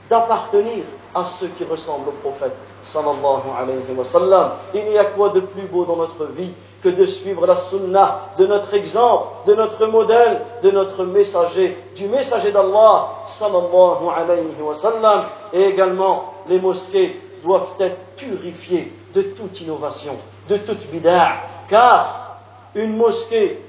d'appartenir 0.10 0.84
à 1.16 1.26
ceux 1.26 1.48
qui 1.48 1.64
ressemblent 1.64 2.10
au 2.10 2.12
prophète 2.12 2.56
sallallahu 2.76 3.48
alayhi 3.58 3.98
wa 3.98 4.04
sallam? 4.04 4.52
Il 4.74 4.86
n'y 4.86 4.98
a 4.98 5.06
quoi 5.06 5.30
de 5.30 5.40
plus 5.40 5.64
beau 5.64 5.86
dans 5.86 5.96
notre 5.96 6.26
vie 6.26 6.52
que 6.84 6.90
de 6.90 7.06
suivre 7.06 7.48
la 7.48 7.56
sunnah 7.56 8.32
de 8.38 8.46
notre 8.46 8.74
exemple, 8.74 9.28
de 9.48 9.56
notre 9.56 9.86
modèle, 9.86 10.42
de 10.62 10.72
notre 10.72 11.06
messager, 11.06 11.78
du 11.96 12.08
messager 12.08 12.52
d'Allah 12.52 13.22
sallallahu 13.24 14.10
alayhi 14.14 14.62
wa 14.62 14.76
sallam? 14.76 15.24
Et 15.54 15.64
également, 15.64 16.34
les 16.50 16.60
mosquées 16.60 17.22
doivent 17.44 17.70
être 17.80 17.98
purifiées 18.18 18.92
de 19.16 19.22
toute 19.22 19.62
innovation, 19.62 20.18
de 20.50 20.58
toute 20.58 20.90
bid'a, 20.92 21.34
car 21.70 22.38
une 22.76 22.98
mosquée 22.98 23.60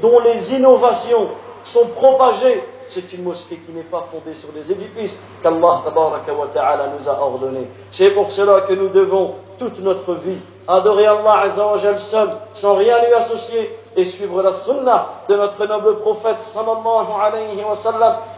dont 0.00 0.20
les 0.20 0.54
innovations 0.54 1.28
sont 1.64 1.88
propagées 1.88 2.62
c'est 2.86 3.12
une 3.12 3.24
mosquée 3.24 3.56
qui 3.56 3.72
n'est 3.72 3.82
pas 3.82 4.06
fondée 4.10 4.36
sur 4.36 4.50
les 4.54 4.70
édifices 4.70 5.22
qu'Allah 5.42 5.82
nous 5.86 7.08
a 7.08 7.20
ordonnés. 7.20 7.68
C'est 7.90 8.10
pour 8.10 8.30
cela 8.30 8.62
que 8.62 8.74
nous 8.74 8.88
devons 8.88 9.34
toute 9.58 9.80
notre 9.80 10.14
vie 10.14 10.38
adorer 10.66 11.06
Allah 11.06 11.44
seul, 11.98 12.30
sans 12.54 12.74
rien 12.74 13.04
lui 13.06 13.14
associer, 13.14 13.78
et 13.96 14.04
suivre 14.04 14.42
la 14.42 14.52
sunnah 14.52 15.06
de 15.28 15.36
notre 15.36 15.64
noble 15.66 16.00
prophète 16.00 16.40
sallallahu 16.40 17.06
alayhi 17.20 17.62
wa. 17.62 17.76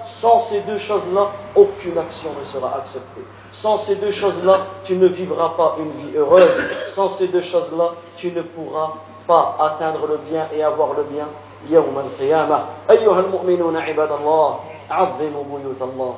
Sans 0.04 0.38
ces 0.38 0.61
deux 0.61 0.78
choses-là, 0.78 1.28
aucune 1.54 1.97
action 1.99 2.30
ne 2.38 2.45
sera 2.45 2.76
acceptée. 2.76 3.23
Sans 3.55 3.77
ces 3.77 3.95
deux 3.95 4.12
choses-là, 4.12 4.57
tu 4.86 4.95
ne 4.95 5.07
vivras 5.07 5.50
pas 5.57 5.75
une 5.79 5.91
vie 5.91 6.17
heureuse. 6.17 6.51
Sans 6.88 7.10
ces 7.10 7.27
deux 7.27 7.41
choses-là, 7.43 7.89
tu 8.17 8.31
ne 8.31 8.41
pourras 8.41 8.93
pas 9.27 9.57
atteindre 9.60 10.07
le 10.07 10.17
bien 10.17 10.48
et 10.53 10.63
avoir 10.63 10.93
le 10.93 11.03
bien 11.03 11.27
يوم 11.69 12.00
القيامة 12.00 12.63
أيها 12.89 13.19
المؤمنون 13.19 13.77
عباد 13.77 14.12
الله 14.12 14.60
عظموا 14.89 15.43
بيوت 15.43 15.81
الله 15.81 16.15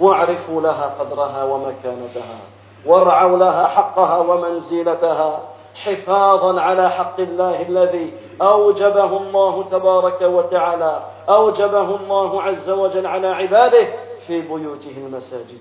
واعرفوا 0.00 0.60
لها 0.60 0.94
قدرها 1.00 1.44
ومكانتها 1.44 2.38
وارعوا 2.86 3.38
لها 3.38 3.66
حقها 3.66 4.18
ومنزلتها 4.18 5.40
حفاظا 5.74 6.60
على 6.60 6.90
حق 6.90 7.20
الله 7.20 7.62
الذي 7.62 8.12
أوجبه 8.42 9.16
الله 9.16 9.64
تبارك 9.70 10.22
وتعالى 10.22 11.02
أوجبه 11.28 11.96
الله 11.96 12.42
عز 12.42 12.70
وجل 12.70 13.06
على 13.06 13.26
عباده 13.26 13.86
في 14.26 14.40
بيوته 14.40 14.94
المساجد 14.96 15.58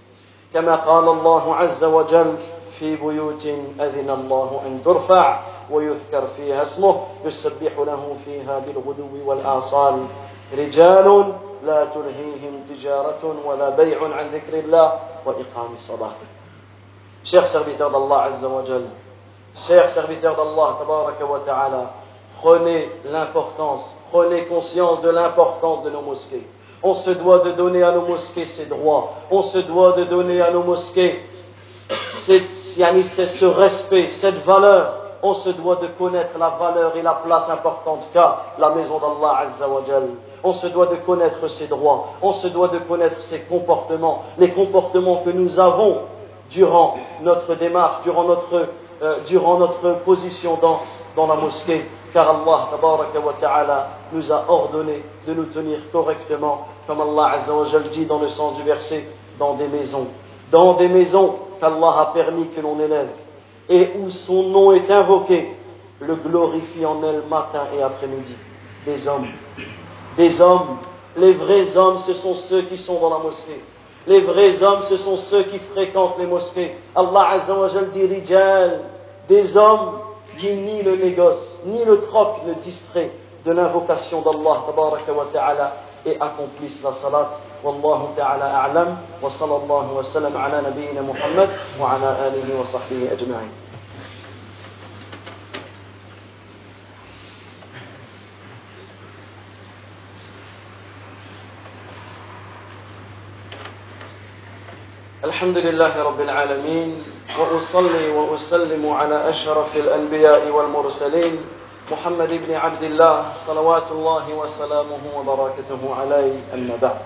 كما 0.56 0.76
قال 0.76 1.08
الله 1.08 1.56
عز 1.56 1.84
وجل 1.84 2.34
في 2.78 2.96
بيوت 2.96 3.46
أذن 3.80 4.10
الله 4.10 4.60
أن 4.66 4.82
ترفع 4.84 5.40
ويذكر 5.70 6.24
فيها 6.36 6.62
اسمه 6.62 7.00
يسبح 7.24 7.72
له 7.78 8.16
فيها 8.24 8.58
بالغدو 8.58 9.28
والآصال. 9.28 10.06
رجال 10.58 11.32
لا 11.64 11.84
تلهيهم 11.84 12.64
تجارة 12.70 13.34
ولا 13.44 13.68
بيع 13.70 13.98
عن 14.02 14.26
ذكر 14.32 14.58
الله 14.58 14.92
وإقام 15.26 15.74
الصلاة. 15.74 16.16
شيخ 17.24 17.44
سربيتر 17.44 17.96
الله 17.96 18.16
عز 18.16 18.44
وجل 18.44 18.88
شيخ 19.66 19.88
سربيتر 19.88 20.42
الله 20.42 20.78
تبارك 20.80 21.20
وتعالى 21.20 21.86
خوني 22.42 22.88
l'importance 23.04 23.84
خوني 24.12 24.48
conscience 24.48 25.02
de 25.02 25.10
l'importance 25.10 25.82
de 25.84 25.90
nos 25.90 26.02
mosquées. 26.02 26.55
On 26.82 26.94
se 26.94 27.10
doit 27.10 27.40
de 27.40 27.52
donner 27.52 27.82
à 27.82 27.92
nos 27.92 28.02
mosquées 28.02 28.46
ses 28.46 28.66
droits. 28.66 29.14
On 29.30 29.42
se 29.42 29.58
doit 29.58 29.92
de 29.92 30.04
donner 30.04 30.40
à 30.40 30.50
nos 30.50 30.62
mosquées 30.62 31.20
ce 32.26 33.44
respect, 33.46 34.08
cette 34.10 34.44
valeur. 34.44 34.92
On 35.22 35.34
se 35.34 35.50
doit 35.50 35.76
de 35.76 35.86
connaître 35.86 36.38
la 36.38 36.50
valeur 36.50 36.92
et 36.96 37.02
la 37.02 37.14
place 37.24 37.48
importante 37.50 38.08
qu'a 38.12 38.42
la 38.58 38.70
maison 38.70 38.98
d'Allah 38.98 39.38
Azza 39.40 39.68
wa 39.68 39.82
Jal. 39.88 40.08
On 40.44 40.54
se 40.54 40.66
doit 40.68 40.86
de 40.86 40.96
connaître 40.96 41.48
ses 41.48 41.66
droits. 41.66 42.08
On 42.22 42.32
se 42.32 42.48
doit 42.48 42.68
de 42.68 42.78
connaître 42.78 43.22
ses 43.22 43.40
comportements. 43.42 44.22
Les 44.38 44.50
comportements 44.50 45.22
que 45.24 45.30
nous 45.30 45.58
avons 45.58 45.98
durant 46.50 46.96
notre 47.22 47.54
démarche, 47.54 48.02
durant 48.04 48.24
notre, 48.24 48.68
euh, 49.02 49.94
position 50.04 50.58
dans, 50.60 50.80
dans 51.16 51.26
la 51.26 51.34
mosquée. 51.36 51.84
Car 52.12 52.28
Allah 52.30 52.68
wa 52.84 53.32
ta'ala 53.40 53.88
nous 54.12 54.32
a 54.32 54.44
ordonné 54.48 55.02
de 55.26 55.34
nous 55.34 55.44
tenir 55.46 55.78
correctement, 55.90 56.68
comme 56.86 57.00
Allah 57.00 57.32
Azza 57.34 57.54
wa 57.54 57.66
Jal 57.66 57.84
dit 57.92 58.06
dans 58.06 58.18
le 58.18 58.28
sens 58.28 58.56
du 58.56 58.62
verset, 58.62 59.06
dans 59.38 59.54
des 59.54 59.66
maisons. 59.68 60.06
Dans 60.50 60.74
des 60.74 60.88
maisons 60.88 61.36
qu'Allah 61.60 62.00
a 62.00 62.10
permis 62.14 62.46
que 62.48 62.60
l'on 62.60 62.78
élève 62.78 63.08
et 63.68 63.90
où 63.98 64.10
son 64.10 64.44
nom 64.44 64.72
est 64.72 64.90
invoqué, 64.90 65.52
le 66.00 66.14
glorifie 66.14 66.84
en 66.86 67.02
elle 67.02 67.22
matin 67.28 67.62
et 67.76 67.82
après-midi. 67.82 68.34
Des 68.84 69.08
hommes. 69.08 69.26
Des 70.16 70.40
hommes. 70.40 70.78
Les 71.16 71.32
vrais 71.32 71.76
hommes, 71.76 71.96
ce 71.96 72.14
sont 72.14 72.34
ceux 72.34 72.62
qui 72.62 72.76
sont 72.76 73.00
dans 73.00 73.10
la 73.10 73.18
mosquée. 73.18 73.64
Les 74.06 74.20
vrais 74.20 74.62
hommes, 74.62 74.82
ce 74.86 74.96
sont 74.96 75.16
ceux 75.16 75.42
qui 75.44 75.58
fréquentent 75.58 76.18
les 76.18 76.26
mosquées. 76.26 76.76
Allah 76.94 77.30
Azza 77.32 77.58
wa 77.58 77.68
dit 77.92 78.06
Rijal, 78.06 78.82
des 79.28 79.56
hommes 79.56 79.98
qui 80.38 80.54
ni 80.54 80.82
le 80.82 80.96
négoce, 80.96 81.62
ni 81.64 81.84
le 81.84 82.00
troc 82.02 82.36
ne 82.46 82.54
distrait 82.54 83.10
de 83.46 83.52
l'invocation 83.52 84.22
d'Allah 84.22 84.64
et 86.04 86.16
accomplissent 86.20 86.82
la 86.82 86.92
salat. 86.92 87.28
Wallahu 87.62 88.14
ta'ala 88.16 88.62
a'lam 88.62 88.96
wa 89.22 89.30
sallallahu 89.30 89.94
wa 89.96 90.02
sallam 90.04 90.34
ala 90.36 90.62
nabiyyina 90.62 91.02
Muhammad 91.02 91.48
wa 91.78 91.94
ala 91.94 92.26
alihi 92.26 92.52
wa 92.58 92.66
sahbihi 92.66 93.08
ajma'in. 93.14 93.50
الحمد 105.26 105.58
لله 105.58 106.02
رب 106.02 106.20
العالمين 106.20 107.02
واصلي 107.38 108.08
واسلم 108.08 108.82
على 108.88 109.30
اشرف 109.30 109.76
الانبياء 109.76 110.48
والمرسلين 110.48 111.55
محمد 111.92 112.28
بن 112.46 112.54
عبد 112.54 112.82
الله 112.82 113.24
صلوات 113.34 113.90
الله 113.90 114.34
وسلامه 114.34 114.98
وبركاته 115.16 115.94
عليه 116.00 116.34
أما 116.54 116.76
بعد. 116.82 116.96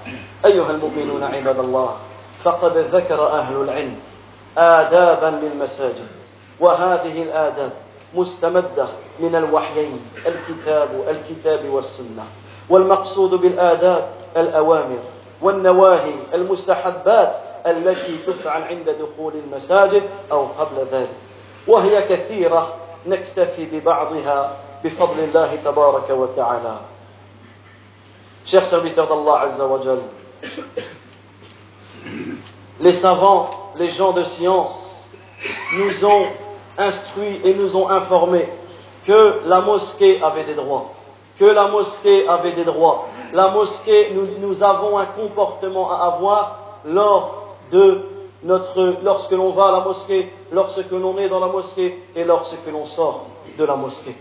أيها 0.45 0.71
المؤمنون 0.71 1.23
عباد 1.23 1.59
الله 1.59 1.97
فقد 2.45 2.77
ذكر 2.77 3.27
أهل 3.27 3.57
العلم 3.57 3.97
آدابا 4.59 5.41
للمساجد 5.43 6.09
وهذه 6.61 7.23
الآداب 7.23 7.71
مستمدة 8.15 8.87
من 9.21 9.37
الوحيين 9.37 10.01
الكتاب 10.27 10.89
الكتاب 11.09 11.61
والسنة. 11.71 12.25
والمقصود 12.71 13.31
بالآداب 13.31 14.09
الأوامر 14.37 14.99
والنواهي 15.43 16.15
المستحبات 16.35 17.37
التي 17.67 18.19
تفعل 18.27 18.63
عند 18.63 18.91
دخول 18.91 19.33
المساجد 19.45 20.03
أو 20.33 20.47
قبل 20.59 20.87
ذلك 20.93 21.09
وهي 21.67 22.03
كثيرة 22.09 22.75
نكتفي 23.07 23.67
ببعضها 23.67 24.57
بفضل 24.84 25.20
الله 25.20 25.56
تبارك 25.66 26.10
وتعالى 26.10 26.76
Chers 28.46 28.68
serviteurs 28.68 29.08
d'Allah 29.08 29.42
Azza 29.42 29.66
wa 29.66 29.80
Jal, 29.84 29.98
les 32.80 32.94
savants, 32.94 33.50
les 33.76 33.90
gens 33.90 34.12
de 34.12 34.22
science 34.22 34.92
nous 35.76 36.06
ont 36.06 36.28
instruits 36.78 37.42
et 37.44 37.56
nous 37.56 37.76
ont 37.76 37.90
informés 37.90 38.48
que 39.08 39.40
la 39.48 39.62
mosquée 39.62 40.22
avait 40.22 40.44
des 40.44 40.54
droits, 40.54 40.92
que 41.40 41.46
la 41.46 41.70
mosquée 41.70 42.28
avait 42.28 42.52
des 42.52 42.66
droits. 42.66 43.08
La 43.34 43.50
mosquée, 43.50 44.12
nous, 44.14 44.28
nous 44.40 44.62
avons 44.62 45.00
un 45.00 45.08
comportement 45.08 45.92
à 45.92 46.06
avoir 46.14 46.60
lors 46.86 47.48
de 47.72 48.02
notre, 48.44 48.98
lorsque 49.04 49.32
l'on 49.32 49.50
va 49.54 49.70
à 49.70 49.72
la 49.72 49.80
mosquée, 49.80 50.32
lorsque 50.52 50.92
l'on 50.92 51.18
est 51.18 51.30
dans 51.30 51.40
la 51.40 51.48
mosquée 51.48 52.00
et 52.16 52.24
lorsque 52.24 52.68
l'on 52.72 52.86
sort 52.86 53.26
de 53.58 53.64
la 53.64 53.76
mosquée 53.76 54.16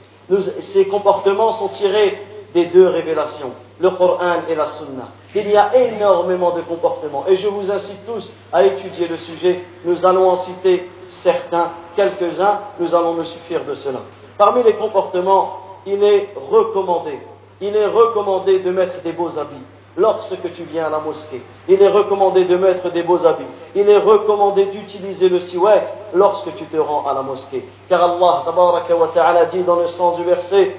ces 0.59 0.87
comportements 0.87 1.53
sont 1.53 1.69
tirés 1.69 2.17
des 2.53 2.65
deux 2.65 2.87
révélations, 2.87 3.51
le 3.79 3.89
Coran 3.91 4.41
et 4.49 4.55
la 4.55 4.67
Sunna. 4.67 5.09
Il 5.35 5.49
y 5.49 5.55
a 5.57 5.71
énormément 5.75 6.51
de 6.51 6.61
comportements 6.61 7.25
et 7.27 7.37
je 7.37 7.47
vous 7.47 7.71
incite 7.71 8.05
tous 8.05 8.33
à 8.51 8.63
étudier 8.63 9.07
le 9.07 9.17
sujet. 9.17 9.63
Nous 9.85 10.05
allons 10.05 10.29
en 10.29 10.37
citer 10.37 10.89
certains, 11.07 11.69
quelques-uns, 11.95 12.59
nous 12.79 12.95
allons 12.95 13.13
nous 13.13 13.25
suffire 13.25 13.63
de 13.63 13.75
cela. 13.75 13.99
Parmi 14.37 14.63
les 14.63 14.73
comportements, 14.73 15.59
il 15.85 16.03
est 16.03 16.29
recommandé 16.49 17.19
il 17.61 17.75
est 17.75 17.85
recommandé 17.85 18.59
de 18.59 18.71
mettre 18.71 19.01
des 19.01 19.11
beaux 19.11 19.37
habits 19.37 19.55
lorsque 19.98 20.52
tu 20.54 20.64
viens 20.64 20.86
à 20.86 20.90
la 20.90 20.98
mosquée. 20.98 21.42
Il 21.68 21.80
est 21.80 21.88
recommandé 21.88 22.44
de 22.44 22.56
mettre 22.56 22.90
des 22.90 23.02
beaux 23.02 23.24
habits. 23.26 23.44
Il 23.74 23.88
est 23.88 23.98
recommandé 23.98 24.66
d'utiliser 24.66 25.28
le 25.28 25.38
siwak 25.38 25.82
lorsque 26.14 26.54
tu 26.56 26.64
te 26.64 26.76
rends 26.76 27.06
à 27.08 27.14
la 27.14 27.22
mosquée. 27.22 27.64
Car 27.88 28.02
Allah 28.02 28.42
tabaraka 28.44 28.96
wa 28.96 29.08
ta'ala 29.08 29.44
dit 29.46 29.62
dans 29.62 29.76
le 29.76 29.86
sens 29.86 30.16
du 30.16 30.24
verset 30.24 30.76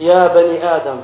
Ya 0.00 0.28
bani 0.28 0.58
Adam, 0.58 0.98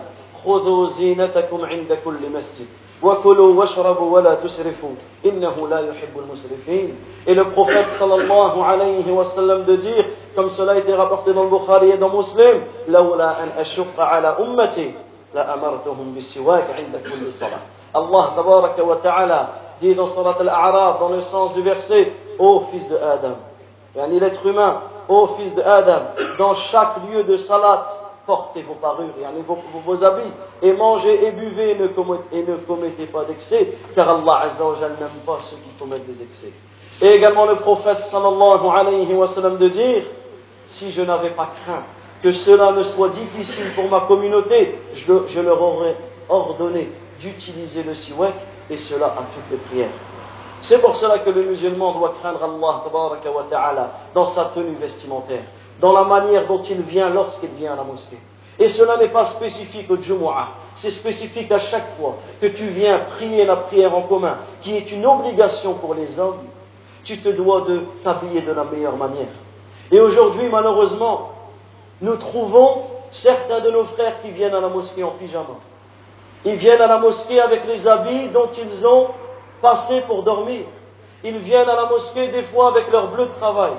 khudhu 0.45 0.91
zinatakum 0.93 1.61
inda 1.71 1.97
kulli 1.97 2.29
masjid. 2.33 2.67
وكلوا 3.03 3.55
واشربوا 3.61 4.15
ولا 4.17 4.35
تسرفوا 4.35 4.95
إنه 5.27 5.69
لا 5.69 5.81
يحب 5.81 6.19
المسرفين 6.19 6.95
Et 7.27 7.35
le 7.35 7.45
prophète 7.45 7.89
sallallahu 7.89 8.61
alayhi 8.63 9.11
wa 9.11 9.25
sallam 9.25 9.65
de 9.65 9.77
dire, 9.77 10.05
comme 10.35 10.51
cela 10.51 10.73
a 10.73 10.77
été 10.79 10.95
rapporté 10.95 11.33
dans 11.35 11.45
le 11.45 11.51
Bukhari 11.51 11.91
et 11.91 11.99
dans 11.99 12.09
Muslim, 12.09 12.61
لولا 12.89 13.43
أن 13.43 13.49
أشق 13.59 14.01
على 14.01 14.37
أمتي 14.41 14.93
لأمرتهم 15.35 16.15
بالسواك 16.15 16.65
عند 16.71 17.03
كل 17.05 17.33
صلاة. 17.33 17.61
Allah 17.95 18.33
tabaraka 18.35 18.83
wa 18.83 18.97
ta'ala 18.97 19.51
dit 19.81 19.95
dans 19.95 20.09
Salat 20.09 20.37
al-A'raf, 20.41 20.99
dans 20.99 21.11
le 21.11 21.21
sens 21.21 21.55
du 21.55 21.63
verset, 21.63 22.13
ô 22.39 22.63
fils 22.71 22.89
de 22.89 22.97
Adam, 22.97 23.37
yani 23.95 24.19
l'être 24.19 24.45
humain, 24.45 24.81
ô 25.09 25.29
fils 25.29 25.55
de 25.55 25.63
Adam, 25.63 26.03
dans 26.39 26.55
chaque 26.55 26.97
lieu 27.09 27.23
de 27.23 27.37
salat, 27.37 27.87
portez 28.27 28.63
vos 28.63 28.75
parures, 28.75 29.15
yani 29.21 29.45
vos, 29.47 29.59
vos, 29.73 29.81
vos 29.85 30.05
habits, 30.05 30.33
et 30.61 30.73
mangez 30.73 31.25
et 31.25 31.31
buvez 31.31 31.73
et 31.73 31.79
ne, 31.79 31.87
commettez, 31.89 32.39
et 32.39 32.43
ne 32.43 32.57
commettez 32.57 33.07
pas 33.07 33.23
d'excès, 33.25 33.77
car 33.95 34.09
Allah 34.09 34.41
Azza 34.47 34.65
wa 34.65 34.75
Jal 34.81 34.93
n'aime 34.99 35.09
pas 35.25 35.39
ceux 35.41 35.57
qui 35.57 35.71
commettent 35.79 36.07
des 36.07 36.21
excès. 36.23 36.53
Et 37.01 37.15
également 37.15 37.47
le 37.47 37.57
prophète 37.57 38.03
sallallahu 38.03 38.67
alayhi 38.75 39.15
wa 39.15 39.27
sallam 39.29 39.57
de 39.57 39.69
dire, 39.69 40.03
si 40.69 40.91
je 40.91 41.03
n'avais 41.03 41.31
pas 41.31 41.49
craint 41.65 41.83
que 42.22 42.32
cela 42.32 42.72
ne 42.72 42.84
soit 42.84 43.10
difficile 43.10 43.72
pour 43.76 43.90
ma 43.90 44.02
communauté, 44.02 44.80
je, 44.96 45.40
leur 45.42 45.62
aurais 45.62 45.96
ordonné 46.28 46.92
d'utiliser 47.20 47.84
le 47.84 47.94
siwak, 47.94 48.34
et 48.70 48.78
cela 48.78 49.08
à 49.08 49.24
toutes 49.34 49.52
les 49.52 49.58
prières. 49.58 49.90
C'est 50.62 50.82
pour 50.82 50.98
cela 50.98 51.20
que 51.20 51.30
le 51.30 51.44
musulman 51.44 51.94
doit 51.94 52.16
craindre 52.22 52.44
Allah 52.44 53.92
dans 54.14 54.26
sa 54.26 54.46
tenue 54.46 54.76
vestimentaire, 54.76 55.44
dans 55.80 55.94
la 55.94 56.04
manière 56.04 56.46
dont 56.46 56.62
il 56.62 56.82
vient 56.82 57.10
lorsqu'il 57.10 57.50
vient 57.58 57.74
à 57.74 57.78
la 57.78 57.84
mosquée. 57.84 58.20
Et 58.60 58.68
cela 58.68 58.98
n'est 58.98 59.08
pas 59.08 59.26
spécifique 59.26 59.90
au 59.90 59.96
Jumu'ah, 59.96 60.50
c'est 60.76 60.92
spécifique 60.92 61.50
à 61.52 61.62
chaque 61.62 61.96
fois 61.98 62.18
que 62.42 62.48
tu 62.48 62.66
viens 62.66 63.00
prier 63.18 63.46
la 63.46 63.56
prière 63.56 63.96
en 63.96 64.02
commun, 64.02 64.36
qui 64.62 64.76
est 64.76 64.92
une 64.92 65.06
obligation 65.06 65.76
pour 65.76 65.94
les 65.96 66.20
hommes, 66.20 66.40
tu 67.06 67.18
te 67.18 67.30
dois 67.30 67.62
de 67.62 67.80
t'habiller 68.04 68.42
de 68.42 68.52
la 68.52 68.66
meilleure 68.66 68.98
manière. 68.98 69.28
Et 69.92 70.00
aujourd'hui, 70.02 70.50
malheureusement, 70.52 71.32
nous 72.02 72.16
trouvons 72.16 72.84
certains 73.12 73.60
de 73.60 73.72
nos 73.72 73.86
frères 73.86 74.22
qui 74.22 74.32
viennent 74.32 74.54
à 74.54 74.62
la 74.62 74.70
mosquée 74.70 75.04
en 75.04 75.12
pyjama. 75.12 75.58
Ils 76.46 76.56
viennent 76.56 76.82
à 76.82 76.88
la 76.88 76.98
mosquée 76.98 77.42
avec 77.42 77.66
les 77.68 77.88
habits 77.88 78.30
dont 78.30 78.50
ils 78.58 78.88
ont 78.88 79.08
passé 79.62 80.02
pour 80.02 80.24
dormir. 80.24 80.62
Ils 81.24 81.40
viennent 81.40 81.68
à 81.70 81.76
la 81.76 81.86
mosquée 81.86 82.28
des 82.30 82.44
fois 82.44 82.70
avec 82.70 82.90
leur 82.92 83.10
bleu 83.10 83.26
de 83.26 83.40
travail. 83.40 83.72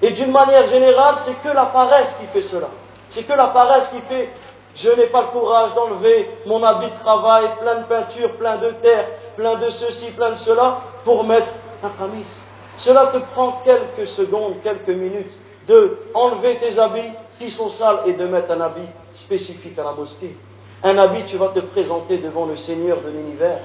Et 0.00 0.10
d'une 0.10 0.30
manière 0.30 0.66
générale, 0.68 1.14
c'est 1.16 1.40
que 1.42 1.54
la 1.54 1.66
paresse 1.66 2.16
qui 2.18 2.26
fait 2.26 2.46
cela. 2.46 2.68
C'est 3.08 3.24
que 3.26 3.32
la 3.32 3.48
paresse 3.48 3.88
qui 3.88 4.00
fait 4.00 4.30
je 4.76 4.90
n'ai 4.90 5.06
pas 5.06 5.22
le 5.22 5.28
courage 5.28 5.74
d'enlever 5.74 6.28
mon 6.44 6.62
habit 6.62 6.90
de 6.90 6.98
travail, 6.98 7.46
plein 7.60 7.76
de 7.76 7.84
peinture, 7.84 8.32
plein 8.32 8.56
de 8.56 8.68
terre, 8.82 9.06
plein 9.34 9.54
de 9.54 9.70
ceci, 9.70 10.10
plein 10.10 10.30
de 10.30 10.34
cela, 10.36 10.80
pour 11.02 11.24
mettre 11.24 11.50
un 11.82 11.88
camis. 11.98 12.44
Cela 12.76 13.06
te 13.06 13.16
prend 13.34 13.62
quelques 13.64 14.06
secondes, 14.06 14.56
quelques 14.62 14.88
minutes 14.88 15.32
de 15.66 15.98
enlever 16.12 16.56
tes 16.56 16.78
habits 16.78 17.12
qui 17.38 17.50
sont 17.50 17.68
sales 17.68 18.00
et 18.06 18.12
de 18.12 18.24
mettre 18.24 18.52
un 18.52 18.60
habit 18.60 18.88
spécifique 19.10 19.78
à 19.78 19.84
la 19.84 19.92
mosquée. 19.92 20.36
Un 20.82 20.98
habit, 20.98 21.24
tu 21.26 21.36
vas 21.36 21.48
te 21.48 21.60
présenter 21.60 22.18
devant 22.18 22.46
le 22.46 22.56
Seigneur 22.56 22.98
de 23.00 23.10
l'univers. 23.10 23.58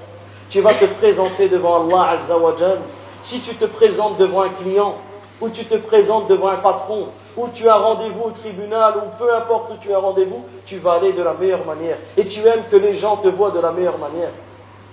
Tu 0.49 0.61
vas 0.61 0.73
te 0.73 0.85
présenter 0.85 1.49
devant 1.49 1.85
Allah 1.85 2.11
Azza 2.11 2.37
wa 2.37 2.55
Jal. 2.57 2.79
Si 3.21 3.41
tu 3.41 3.55
te 3.55 3.65
présentes 3.65 4.17
devant 4.17 4.41
un 4.41 4.49
client, 4.49 4.95
ou 5.39 5.49
tu 5.49 5.65
te 5.65 5.75
présentes 5.75 6.27
devant 6.27 6.49
un 6.49 6.57
patron, 6.57 7.07
ou 7.37 7.47
tu 7.53 7.67
as 7.67 7.75
rendez-vous 7.75 8.25
au 8.25 8.31
tribunal, 8.31 8.95
ou 8.97 9.23
peu 9.23 9.33
importe 9.33 9.71
où 9.71 9.77
tu 9.79 9.93
as 9.93 9.97
rendez-vous, 9.97 10.43
tu 10.65 10.77
vas 10.77 10.93
aller 10.93 11.13
de 11.13 11.21
la 11.21 11.33
meilleure 11.33 11.65
manière. 11.65 11.97
Et 12.17 12.25
tu 12.25 12.45
aimes 12.45 12.63
que 12.69 12.75
les 12.75 12.97
gens 12.99 13.17
te 13.17 13.27
voient 13.27 13.51
de 13.51 13.59
la 13.59 13.71
meilleure 13.71 13.97
manière. 13.97 14.31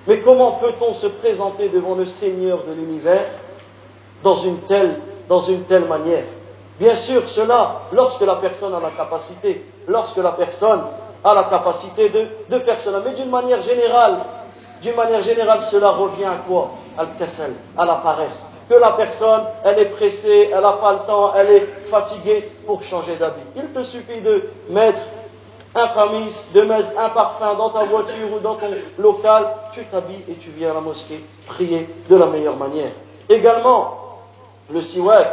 Mais 0.06 0.20
comment 0.20 0.52
peut-on 0.52 0.94
se 0.94 1.06
présenter 1.06 1.68
devant 1.68 1.94
le 1.94 2.04
Seigneur 2.04 2.58
de 2.64 2.72
l'univers 2.72 3.26
dans 4.22 4.36
une 4.36 4.58
telle, 4.60 4.96
dans 5.28 5.42
une 5.42 5.64
telle 5.64 5.84
manière? 5.84 6.24
Bien 6.78 6.94
sûr, 6.94 7.26
cela 7.26 7.72
lorsque 7.92 8.20
la 8.22 8.36
personne 8.36 8.74
a 8.74 8.80
la 8.80 8.90
capacité, 8.90 9.64
lorsque 9.86 10.18
la 10.18 10.32
personne 10.32 10.80
a 11.24 11.34
la 11.34 11.44
capacité 11.44 12.08
de, 12.08 12.26
de 12.48 12.58
faire 12.60 12.80
cela. 12.80 13.00
Mais 13.04 13.14
d'une 13.14 13.30
manière 13.30 13.60
générale, 13.62 14.18
d'une 14.82 14.94
manière 14.94 15.22
générale, 15.24 15.60
cela 15.60 15.90
revient 15.90 16.26
à 16.26 16.36
quoi? 16.46 16.70
Al-Kassel, 16.96 17.52
à 17.76 17.84
la 17.84 17.96
paresse. 17.96 18.48
Que 18.68 18.74
la 18.74 18.90
personne, 18.92 19.42
elle 19.64 19.78
est 19.78 19.86
pressée, 19.86 20.50
elle 20.54 20.60
n'a 20.60 20.72
pas 20.72 20.92
le 20.92 20.98
temps, 21.06 21.32
elle 21.34 21.50
est 21.50 21.66
fatiguée 21.88 22.48
pour 22.66 22.82
changer 22.82 23.16
d'habit. 23.16 23.40
Il 23.56 23.66
te 23.72 23.82
suffit 23.82 24.20
de 24.20 24.44
mettre 24.68 25.00
un 25.74 25.88
camis, 25.88 26.32
de 26.54 26.60
mettre 26.62 26.88
un 26.98 27.08
parfum 27.08 27.54
dans 27.54 27.70
ta 27.70 27.84
voiture 27.84 28.28
ou 28.36 28.38
dans 28.40 28.54
ton 28.54 28.70
local, 28.98 29.48
tu 29.72 29.84
t'habilles 29.84 30.24
et 30.28 30.34
tu 30.34 30.50
viens 30.50 30.70
à 30.70 30.74
la 30.74 30.80
mosquée 30.80 31.24
prier 31.46 31.88
de 32.08 32.16
la 32.16 32.26
meilleure 32.26 32.56
manière. 32.56 32.90
Également, 33.28 34.18
le 34.70 34.80
siwak, 34.80 35.26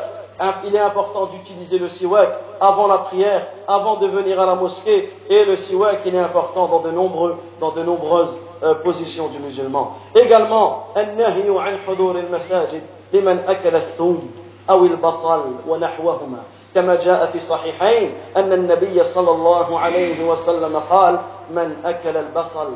il 0.64 0.74
est 0.74 0.80
important 0.80 1.26
d'utiliser 1.26 1.78
le 1.78 1.88
siwak 1.90 2.28
avant 2.60 2.86
la 2.86 2.98
prière, 2.98 3.46
avant 3.68 3.96
de 3.96 4.06
venir 4.06 4.40
à 4.40 4.46
la 4.46 4.54
mosquée. 4.54 5.10
Et 5.28 5.44
le 5.44 5.56
siwak, 5.56 6.00
il 6.06 6.14
est 6.14 6.18
important 6.18 6.66
dans 6.66 6.80
de, 6.80 6.90
nombreux, 6.90 7.36
dans 7.60 7.70
de 7.70 7.82
nombreuses 7.82 8.40
euh, 8.62 8.74
positions 8.74 9.28
du 9.28 9.38
musulman. 9.38 9.96
Également, 10.14 10.92
النهي 10.96 11.58
عن 11.58 11.78
حضور 11.86 12.18
المساجد 12.18 12.82
لمن 13.12 13.44
أكل 13.48 13.76
الثوم 13.76 14.30
أو 14.70 14.84
البصل 14.84 15.42
ونحوهما 15.68 16.42
كما 16.74 16.94
جاء 16.94 17.26
في 17.26 17.34
الصحيحين 17.34 18.14
أن 18.36 18.52
النبي 18.52 19.06
صلى 19.06 19.30
الله 19.30 19.78
عليه 19.78 20.24
وسلم 20.24 20.76
قال 20.90 21.18
من 21.50 21.76
أكل 21.84 22.16
البصل 22.16 22.72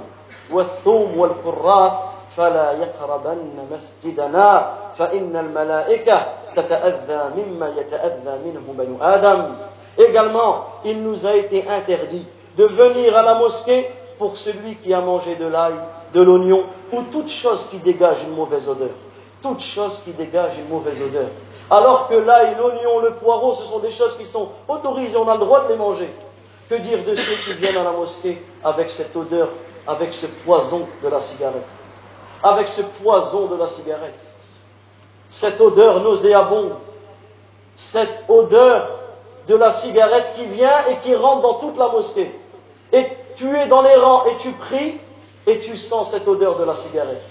والثوم 0.53 1.19
والكراث 1.19 1.93
فلا 2.37 2.73
يقربن 2.73 3.67
مسجدنا 3.73 4.73
فإن 4.99 5.37
الملائكة 5.37 6.27
تتأذى 6.57 7.23
مما 7.37 7.69
يتأذى 7.79 8.39
منه 8.45 8.75
بنو 8.79 8.97
آدم 9.03 9.55
Également, 9.97 10.67
il 10.85 11.03
nous 11.03 11.25
a 11.25 11.37
été 11.37 11.65
interdit 11.69 12.27
de 12.59 12.65
venir 12.65 13.17
à 13.17 13.23
la 13.23 13.35
mosquée 13.35 13.87
pour 14.19 14.37
celui 14.37 14.75
qui 14.77 14.93
a 14.93 15.01
mangé 15.01 15.37
de 15.37 15.47
l'ail, 15.47 15.75
de 16.13 16.21
l'oignon 16.21 16.65
ou 16.93 17.03
toute 17.13 17.29
chose 17.29 17.69
qui 17.71 17.79
dégage 17.79 18.19
une 18.27 18.35
mauvaise 18.35 18.69
odeur. 18.69 18.91
Toute 19.43 19.61
chose 19.61 20.01
qui 20.05 20.11
dégage 20.13 20.59
une 20.59 20.69
mauvaise 20.69 21.03
odeur. 21.03 21.29
Alors 21.71 22.09
que 22.09 22.15
l'ail, 22.15 22.57
l'oignon, 22.59 23.01
le 23.01 23.15
poireau, 23.15 23.55
ce 23.55 23.65
sont 23.65 23.79
des 23.79 23.93
choses 23.93 24.17
qui 24.17 24.25
sont 24.25 24.49
autorisées, 24.69 25.17
on 25.17 25.29
a 25.29 25.35
le 25.35 25.41
droit 25.41 25.65
de 25.65 25.73
les 25.73 25.79
manger. 25.79 26.11
Que 26.69 26.77
dire 26.77 26.99
de 27.07 27.15
ceux 27.15 27.53
qui 27.53 27.61
viennent 27.61 27.77
à 27.77 27.85
la 27.85 27.93
mosquée 27.93 28.43
avec 28.65 28.91
cette 28.91 29.15
odeur, 29.15 29.49
avec 29.87 30.13
ce 30.15 30.27
poison 30.27 30.89
de 31.03 31.09
la 31.09 31.21
cigarette 31.21 31.69
Avec 32.43 32.69
ce 32.69 32.83
poison 32.83 33.47
de 33.47 33.57
la 33.57 33.67
cigarette 33.67 34.28
cette 35.32 35.60
odeur 35.62 36.02
nauséabonde, 36.02 36.74
cette 37.76 38.26
odeur 38.28 38.90
de 39.48 39.56
la 39.56 39.72
cigarette 39.72 40.34
qui 40.36 40.46
vient 40.46 40.82
et 40.90 40.96
qui 40.98 41.16
rentre 41.16 41.42
dans 41.42 41.54
toute 41.56 41.78
la 41.78 41.88
mosquée. 41.90 42.32
Et 42.92 43.06
tu 43.36 43.56
es 43.56 43.68
dans 43.68 43.82
les 43.82 43.96
rangs 43.96 44.26
et 44.26 44.38
tu 44.40 44.52
pries 44.52 44.98
et 45.48 45.60
tu 45.60 45.76
sens 45.76 46.12
cette 46.12 46.28
odeur 46.28 46.58
de 46.58 46.64
la 46.64 46.74
cigarette. 46.74 47.22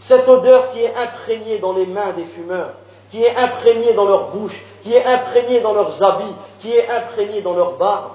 Cette 0.00 0.28
odeur 0.28 0.72
qui 0.72 0.80
est 0.80 0.94
imprégnée 0.96 1.58
dans 1.58 1.72
les 1.72 1.86
mains 1.86 2.12
des 2.12 2.24
fumeurs, 2.24 2.72
qui 3.10 3.22
est 3.22 3.36
imprégnée 3.36 3.92
dans 3.94 4.04
leur 4.04 4.30
bouche, 4.30 4.60
qui 4.82 4.94
est 4.94 5.04
imprégnée 5.04 5.60
dans 5.60 5.72
leurs 5.72 6.02
habits, 6.02 6.34
qui 6.60 6.72
est 6.72 6.88
imprégnée 6.90 7.40
dans 7.40 7.54
leurs 7.54 7.72
barbes. 7.72 8.10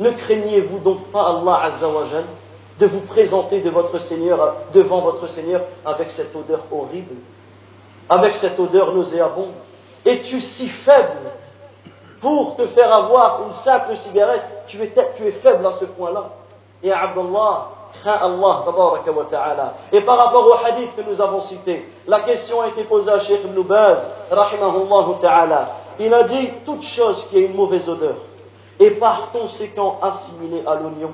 Ne 0.00 0.10
craignez-vous 0.10 0.78
donc 0.80 1.04
pas 1.12 1.28
Allah 1.28 1.60
Azzawajal 1.64 2.24
de 2.78 2.86
vous 2.86 3.00
présenter 3.00 3.60
de 3.60 3.70
votre 3.70 3.98
Seigneur, 3.98 4.54
devant 4.74 5.00
votre 5.00 5.26
Seigneur 5.28 5.62
avec 5.84 6.12
cette 6.12 6.34
odeur 6.36 6.60
horrible, 6.70 7.14
avec 8.08 8.36
cette 8.36 8.58
odeur 8.60 8.92
nauséabonde. 8.92 9.52
Es-tu 10.04 10.40
si 10.40 10.68
faible 10.68 11.30
pour 12.20 12.56
te 12.56 12.66
faire 12.66 12.92
avoir 12.92 13.42
une 13.46 13.54
simple 13.54 13.96
cigarette? 13.96 14.42
Tu 14.66 14.78
es, 14.82 15.30
faible 15.30 15.66
à 15.66 15.72
ce 15.72 15.86
point-là. 15.86 16.30
Et 16.82 16.92
Abdullah, 16.92 17.70
crains 18.02 18.18
Allah 18.20 18.64
wa 18.66 19.24
ta'ala. 19.30 19.74
Et 19.90 20.00
par 20.00 20.18
rapport 20.18 20.46
au 20.46 20.52
hadith 20.52 20.94
que 20.94 21.02
nous 21.08 21.20
avons 21.20 21.40
cité, 21.40 21.88
la 22.06 22.20
question 22.20 22.60
a 22.60 22.68
été 22.68 22.82
posée 22.82 23.10
à 23.10 23.18
Sheikh 23.18 23.40
Ibn 23.44 23.62
Baz, 23.62 24.10
rahimahullah 24.30 25.06
ta'ala. 25.20 25.70
Il 25.98 26.12
a 26.12 26.24
dit 26.24 26.50
toute 26.64 26.82
chose 26.82 27.26
qui 27.28 27.38
a 27.38 27.40
une 27.40 27.54
mauvaise 27.54 27.88
odeur 27.88 28.16
et 28.78 28.90
par 28.90 29.30
conséquent 29.32 29.98
assimilée 30.02 30.62
à 30.66 30.74
l'oignon, 30.74 31.12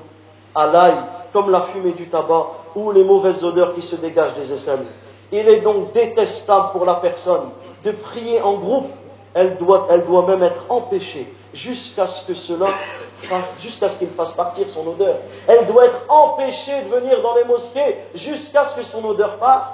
à 0.53 0.67
l'ail, 0.67 0.95
comme 1.33 1.49
la 1.49 1.61
fumée 1.61 1.91
du 1.91 2.07
tabac 2.07 2.47
ou 2.75 2.91
les 2.91 3.03
mauvaises 3.03 3.43
odeurs 3.43 3.75
qui 3.75 3.81
se 3.81 3.95
dégagent 3.95 4.35
des 4.35 4.53
aisselles. 4.53 4.85
Il 5.31 5.49
est 5.49 5.61
donc 5.61 5.91
détestable 5.91 6.71
pour 6.71 6.85
la 6.85 6.95
personne 6.95 7.49
de 7.83 7.91
prier 7.91 8.41
en 8.41 8.53
groupe. 8.53 8.91
Elle 9.33 9.57
doit, 9.57 9.87
elle 9.89 10.05
doit 10.05 10.27
même 10.27 10.43
être 10.43 10.63
empêchée 10.69 11.33
jusqu'à 11.53 12.07
ce 12.07 12.27
que 12.27 12.35
cela 12.35 12.67
jusqu'à 13.61 13.89
ce 13.89 13.99
qu'il 13.99 14.09
fasse 14.09 14.33
partir 14.33 14.69
son 14.69 14.87
odeur. 14.87 15.15
Elle 15.47 15.65
doit 15.65 15.85
être 15.85 16.03
empêchée 16.09 16.81
de 16.83 16.95
venir 16.95 17.21
dans 17.21 17.35
les 17.35 17.45
mosquées 17.45 17.97
jusqu'à 18.13 18.63
ce 18.63 18.77
que 18.77 18.85
son 18.85 19.03
odeur 19.05 19.37
parte. 19.37 19.71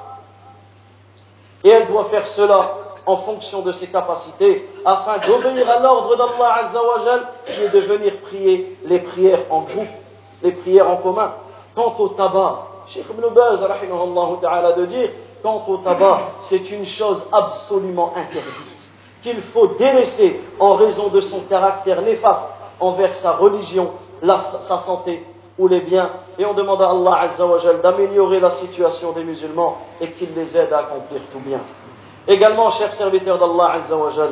Et 1.64 1.70
elle 1.70 1.88
doit 1.88 2.06
faire 2.06 2.26
cela 2.26 2.62
en 3.06 3.18
fonction 3.18 3.62
de 3.62 3.72
ses 3.72 3.88
capacités, 3.88 4.70
afin 4.86 5.18
d'obéir 5.18 5.70
à 5.70 5.80
l'ordre 5.80 6.16
d'Allah 6.16 6.64
Azzawajal, 6.64 7.28
qui 7.46 7.64
est 7.64 7.70
de 7.70 7.80
venir 7.80 8.14
prier 8.18 8.78
les 8.86 9.00
prières 9.00 9.42
en 9.50 9.62
groupe, 9.62 9.88
les 10.44 10.52
prières 10.52 10.90
en 10.90 10.98
commun. 10.98 11.34
Quant 11.80 11.96
au 11.98 12.10
tabac, 12.10 12.68
Cheikh 12.88 13.06
Ibn 13.10 13.22
de 13.22 14.86
dire, 14.86 15.10
quant 15.42 15.64
au 15.66 15.78
tabac, 15.78 16.24
c'est 16.42 16.72
une 16.72 16.86
chose 16.86 17.26
absolument 17.32 18.12
interdite, 18.18 18.92
qu'il 19.24 19.42
faut 19.42 19.68
délaisser 19.68 20.42
en 20.60 20.74
raison 20.74 21.08
de 21.08 21.22
son 21.22 21.40
caractère 21.50 22.02
néfaste 22.02 22.52
envers 22.82 23.16
sa 23.16 23.32
religion, 23.32 23.92
sa 24.22 24.78
santé 24.78 25.26
ou 25.58 25.70
les 25.70 25.80
biens. 25.80 26.10
Et 26.38 26.44
on 26.44 26.54
demande 26.54 26.82
à 26.82 26.90
Allah 26.90 27.22
Azzawajal 27.22 27.80
d'améliorer 27.80 28.42
la 28.42 28.52
situation 28.52 29.14
des 29.14 29.24
musulmans 29.24 29.78
et 30.02 30.08
qu'il 30.08 30.36
les 30.36 30.58
aide 30.58 30.74
à 30.74 30.80
accomplir 30.80 31.22
tout 31.32 31.40
bien. 31.40 31.62
Également, 32.28 32.74
chers 32.74 32.94
serviteurs 32.94 33.40
d'Allah 33.40 33.72
Azzawajal, 33.76 34.32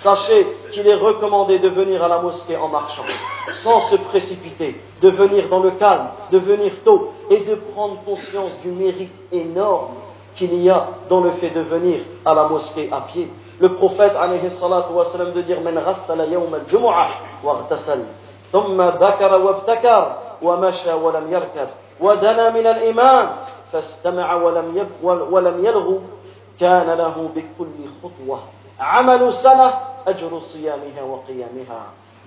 Sachez 0.00 0.46
qu'il 0.72 0.88
est 0.88 0.94
recommandé 0.94 1.58
de 1.58 1.68
venir 1.68 2.02
à 2.02 2.08
la 2.08 2.20
mosquée 2.20 2.56
en 2.56 2.68
marchant, 2.68 3.04
sans 3.54 3.82
se 3.82 3.96
précipiter, 3.96 4.80
de 5.02 5.10
venir 5.10 5.50
dans 5.50 5.60
le 5.60 5.72
calme, 5.72 6.06
de 6.32 6.38
venir 6.38 6.72
tôt 6.86 7.10
et 7.28 7.40
de 7.40 7.54
prendre 7.54 7.98
conscience 8.06 8.58
du 8.62 8.70
mérite 8.70 9.14
énorme 9.30 9.88
qu'il 10.36 10.54
y 10.54 10.70
a 10.70 10.88
dans 11.10 11.20
le 11.20 11.30
fait 11.32 11.50
de 11.50 11.60
venir 11.60 12.00
à 12.24 12.32
la 12.32 12.44
mosquée 12.44 12.88
à 12.90 13.02
pied. 13.02 13.30
Le 13.58 13.74
prophète 13.74 14.14
alayhi 14.18 14.48
salatu 14.48 14.94
de 15.34 15.42
dire 15.42 15.58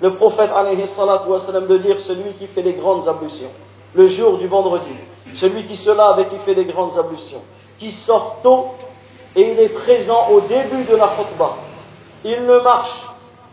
le 0.01 0.15
prophète 0.15 0.49
alayhi 0.55 0.77
de 0.77 1.77
dire 1.77 2.01
celui 2.01 2.33
qui 2.33 2.47
fait 2.47 2.62
les 2.62 2.73
grandes 2.73 3.07
ablutions 3.07 3.51
le 3.93 4.07
jour 4.07 4.38
du 4.38 4.47
vendredi, 4.47 4.93
celui 5.36 5.65
qui 5.65 5.77
se 5.77 5.91
lave 5.91 6.19
et 6.19 6.25
qui 6.25 6.38
fait 6.38 6.53
les 6.53 6.65
grandes 6.65 6.97
ablutions, 6.97 7.41
qui 7.79 7.91
sort 7.91 8.38
tôt 8.41 8.67
et 9.36 9.51
il 9.51 9.59
est 9.59 9.69
présent 9.69 10.27
au 10.31 10.41
début 10.41 10.83
de 10.83 10.95
la 10.95 11.07
khutbah. 11.07 11.55
Il 12.23 12.45
ne 12.45 12.59
marche, 12.59 13.01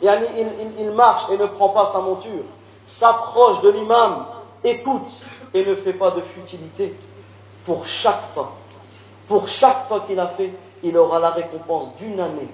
il 0.02 0.90
marche 0.94 1.24
et 1.33 1.38
ne 1.38 1.46
prend 1.46 1.70
pas 1.70 1.87
sa 1.87 2.00
monture, 2.00 2.44
s'approche 2.85 3.61
de 3.62 3.70
l'imam, 3.70 4.26
écoute 4.64 5.11
et 5.52 5.64
ne 5.64 5.74
fait 5.74 5.92
pas 5.92 6.11
de 6.11 6.20
futilité 6.20 6.94
pour 7.64 7.87
chaque 7.87 8.35
pas. 8.35 8.52
Pour 9.28 9.48
chaque 9.48 9.88
pas 9.88 10.00
qu'il 10.00 10.18
a 10.18 10.28
fait, 10.28 10.52
il 10.83 10.96
aura 10.96 11.18
la 11.18 11.30
récompense 11.30 11.94
d'une 11.96 12.18
année 12.20 12.48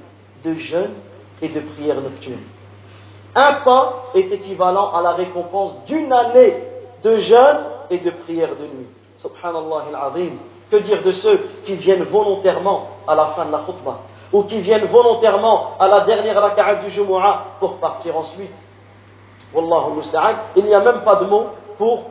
de 0.45 0.55
jeûne 0.55 0.95
et 1.43 1.49
de 1.49 1.61
prière 1.61 1.97
nocturne. 1.97 2.43
Un 3.35 3.53
pas 3.65 4.11
est 4.15 4.33
équivalent 4.33 4.93
à 4.95 5.03
la 5.03 5.13
récompense 5.13 5.85
d'une 5.87 6.13
année 6.13 6.55
de 7.05 7.19
jeûne 7.19 7.65
et 7.91 7.99
de 7.99 8.11
prière 8.11 8.51
de 8.51 8.65
nuit. 8.65 8.89
Subhanallah 9.17 9.85
al-Azim. 9.91 10.33
Que 10.71 10.77
dire 10.77 11.03
de 11.03 11.13
ceux 11.13 11.47
qui 11.65 11.75
viennent 11.77 12.03
volontairement 12.03 12.89
à 13.07 13.15
la 13.15 13.27
fin 13.27 13.45
de 13.45 13.53
la 13.53 13.59
khutbah 13.59 14.01
ou 14.33 14.43
qui 14.43 14.61
viennent 14.61 14.87
volontairement 14.87 15.73
à 15.79 15.87
la 15.87 16.01
dernière 16.01 16.41
raka'a 16.41 16.77
du 16.77 16.91
Jumu'ah 16.91 17.45
pour 17.61 17.77
partir 17.77 18.17
ensuite? 18.17 18.51
Wallahu. 19.55 20.01
Il 20.57 20.65
n'y 20.65 20.75
a 20.75 20.81
même 20.81 21.03
pas 21.03 21.17
de 21.17 21.27
mots 21.27 21.47
pour, 21.79 22.07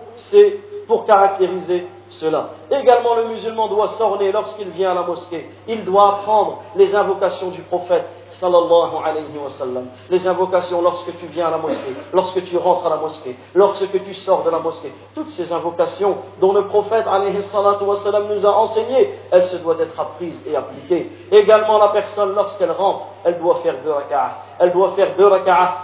pour 0.87 1.05
caractériser 1.05 1.85
cela. 2.15 2.49
Également, 2.71 3.15
le 3.15 3.27
musulman 3.27 3.67
doit 3.67 3.89
s'orner 3.89 4.31
lorsqu'il 4.31 4.69
vient 4.69 4.91
à 4.91 4.93
la 4.93 5.03
mosquée. 5.03 5.49
Il 5.67 5.83
doit 5.83 6.19
apprendre 6.19 6.59
les 6.75 6.95
invocations 6.95 7.49
du 7.49 7.61
prophète, 7.61 8.05
sallallahu 8.29 9.03
alayhi 9.03 9.37
wa 9.43 9.51
sallam. 9.51 9.85
Les 10.09 10.27
invocations 10.27 10.81
lorsque 10.81 11.15
tu 11.17 11.25
viens 11.27 11.47
à 11.47 11.51
la 11.51 11.57
mosquée, 11.57 11.93
lorsque 12.13 12.43
tu 12.43 12.57
rentres 12.57 12.87
à 12.87 12.89
la 12.89 12.95
mosquée, 12.95 13.35
lorsque 13.53 14.03
tu 14.03 14.15
sors 14.15 14.43
de 14.43 14.49
la 14.49 14.59
mosquée. 14.59 14.93
Toutes 15.13 15.29
ces 15.29 15.51
invocations 15.51 16.17
dont 16.39 16.53
le 16.53 16.63
prophète, 16.65 17.05
alayhi 17.07 17.35
wa 17.35 17.95
sallam, 17.95 18.23
nous 18.29 18.45
a 18.45 18.57
enseigné, 18.57 19.19
elles 19.31 19.45
se 19.45 19.57
doivent 19.57 19.81
être 19.81 19.99
apprises 19.99 20.43
et 20.47 20.55
appliquées. 20.55 21.11
Également, 21.31 21.77
la 21.77 21.89
personne, 21.89 22.33
lorsqu'elle 22.33 22.71
rentre, 22.71 23.07
elle 23.23 23.39
doit 23.39 23.55
faire 23.55 23.75
deux 23.83 23.91
raka'ah. 23.91 24.37
Elle 24.59 24.71
doit 24.71 24.91
faire 24.91 25.09
deux 25.17 25.27
raka'ah 25.27 25.83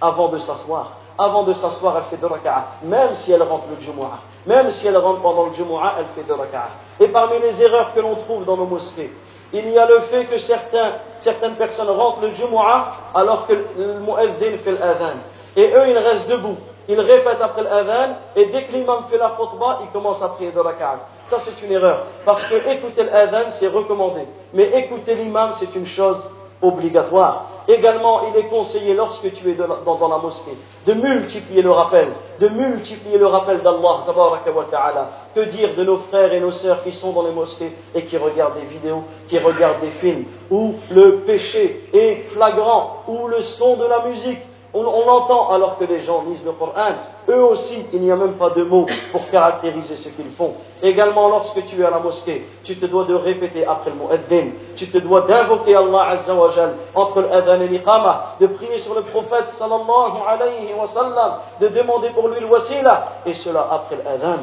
avant 0.00 0.28
de 0.28 0.38
s'asseoir. 0.38 0.92
Avant 1.18 1.42
de 1.42 1.52
s'asseoir, 1.52 1.96
elle 1.98 2.04
fait 2.04 2.16
deux 2.16 2.32
raka'ah, 2.32 2.64
même 2.82 3.14
si 3.14 3.32
elle 3.32 3.42
rentre 3.42 3.66
le 3.68 3.78
Jumu'ah. 3.78 4.29
Même 4.46 4.72
si 4.72 4.86
elle 4.86 4.96
rentre 4.96 5.20
pendant 5.20 5.46
le 5.46 5.52
Jumu'ah, 5.52 5.94
elle 5.98 6.06
fait 6.14 6.26
deux 6.26 6.34
raka'ah. 6.34 6.70
Et 6.98 7.08
parmi 7.08 7.38
les 7.40 7.62
erreurs 7.62 7.92
que 7.94 8.00
l'on 8.00 8.14
trouve 8.14 8.44
dans 8.44 8.56
nos 8.56 8.64
mosquées, 8.64 9.12
il 9.52 9.68
y 9.68 9.78
a 9.78 9.86
le 9.86 9.98
fait 9.98 10.24
que 10.24 10.38
certaines 10.38 11.54
personnes 11.58 11.90
rentrent 11.90 12.22
le 12.22 12.30
Jumu'ah 12.30 12.92
alors 13.14 13.46
que 13.46 13.52
le 13.52 14.00
mu'adhin 14.00 14.56
fait 14.62 14.72
l'adhan. 14.72 15.18
Et 15.56 15.72
eux, 15.74 15.88
ils 15.88 15.98
restent 15.98 16.30
debout. 16.30 16.56
Ils 16.88 17.00
répètent 17.00 17.42
après 17.42 17.64
l'adhan 17.64 18.16
et 18.34 18.46
dès 18.46 18.64
que 18.64 18.72
l'imam 18.72 19.04
fait 19.10 19.18
la 19.18 19.30
khutbah, 19.38 19.80
ils 19.82 19.90
commencent 19.92 20.22
à 20.22 20.28
prier 20.28 20.50
deux 20.50 20.60
raka'ah. 20.60 20.98
Ça, 21.28 21.36
c'est 21.38 21.64
une 21.64 21.72
erreur. 21.72 22.06
Parce 22.24 22.46
que 22.46 22.54
écouter 22.70 23.04
l'adhan, 23.04 23.50
c'est 23.50 23.68
recommandé. 23.68 24.22
Mais 24.54 24.70
écouter 24.78 25.14
l'imam, 25.14 25.50
c'est 25.54 25.74
une 25.74 25.86
chose 25.86 26.28
obligatoire. 26.62 27.49
Également, 27.70 28.22
il 28.28 28.36
est 28.36 28.48
conseillé 28.48 28.94
lorsque 28.94 29.32
tu 29.32 29.48
es 29.48 29.54
dans, 29.54 30.08
la 30.08 30.18
mosquée 30.18 30.56
de 30.86 30.92
multiplier 30.92 31.62
le 31.62 31.70
rappel, 31.70 32.08
de 32.40 32.48
multiplier 32.48 33.16
le 33.16 33.26
rappel 33.26 33.60
d'Allah. 33.60 35.10
Que 35.34 35.40
dire 35.42 35.76
de 35.76 35.84
nos 35.84 35.98
frères 35.98 36.32
et 36.32 36.40
nos 36.40 36.50
sœurs 36.50 36.82
qui 36.82 36.92
sont 36.92 37.12
dans 37.12 37.22
les 37.22 37.30
mosquées 37.30 37.70
et 37.94 38.02
qui 38.02 38.16
regardent 38.16 38.58
des 38.58 38.66
vidéos, 38.66 39.04
qui 39.28 39.38
regardent 39.38 39.80
des 39.80 39.90
films, 39.90 40.24
où 40.50 40.74
le 40.90 41.18
péché 41.18 41.88
est 41.92 42.24
flagrant, 42.32 43.04
où 43.06 43.28
le 43.28 43.40
son 43.40 43.76
de 43.76 43.86
la 43.86 44.04
musique 44.04 44.40
on, 44.72 44.82
l'entend 44.82 45.50
alors 45.50 45.78
que 45.78 45.84
les 45.84 46.00
gens 46.04 46.22
lisent 46.26 46.44
le 46.44 46.52
Coran. 46.52 46.92
Eux 47.28 47.42
aussi, 47.42 47.84
il 47.92 48.02
n'y 48.02 48.10
a 48.10 48.16
même 48.16 48.34
pas 48.34 48.50
de 48.50 48.62
mots 48.62 48.86
pour 49.10 49.28
caractériser 49.30 49.96
ce 49.96 50.08
qu'ils 50.10 50.30
font. 50.30 50.54
Également, 50.82 51.28
lorsque 51.28 51.66
tu 51.66 51.80
es 51.80 51.84
à 51.84 51.90
la 51.90 51.98
mosquée, 51.98 52.46
tu 52.62 52.76
te 52.76 52.86
dois 52.86 53.04
de 53.04 53.14
répéter 53.14 53.66
après 53.66 53.90
le 53.90 53.96
mot 53.96 54.08
mu'adhin. 54.08 54.50
Tu 54.76 54.86
te 54.88 54.98
dois 54.98 55.22
d'invoquer 55.22 55.74
Allah 55.74 56.10
Azza 56.10 56.34
wa 56.34 56.50
entre 56.94 57.22
l'adhan 57.22 57.60
et 57.60 57.68
l'iqama, 57.68 58.36
de 58.40 58.46
prier 58.46 58.80
sur 58.80 58.94
le 58.94 59.02
prophète 59.02 59.48
sallallahu 59.48 60.22
alayhi 60.26 60.72
wa 60.80 60.86
sallam, 60.86 61.34
de 61.60 61.68
demander 61.68 62.10
pour 62.10 62.28
lui 62.28 62.40
le 62.40 62.46
wasila, 62.46 63.22
et 63.26 63.34
cela 63.34 63.66
après 63.72 63.98
l'adhan. 64.04 64.38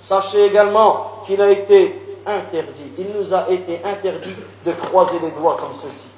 Sachez 0.00 0.46
également 0.46 1.22
qu'il 1.26 1.40
a 1.40 1.50
été 1.50 2.18
interdit, 2.26 2.92
il 2.98 3.06
nous 3.16 3.32
a 3.32 3.48
été 3.48 3.80
interdit 3.84 4.34
de 4.66 4.72
croiser 4.72 5.18
les 5.22 5.30
doigts 5.30 5.56
comme 5.60 5.78
ceci 5.78 6.08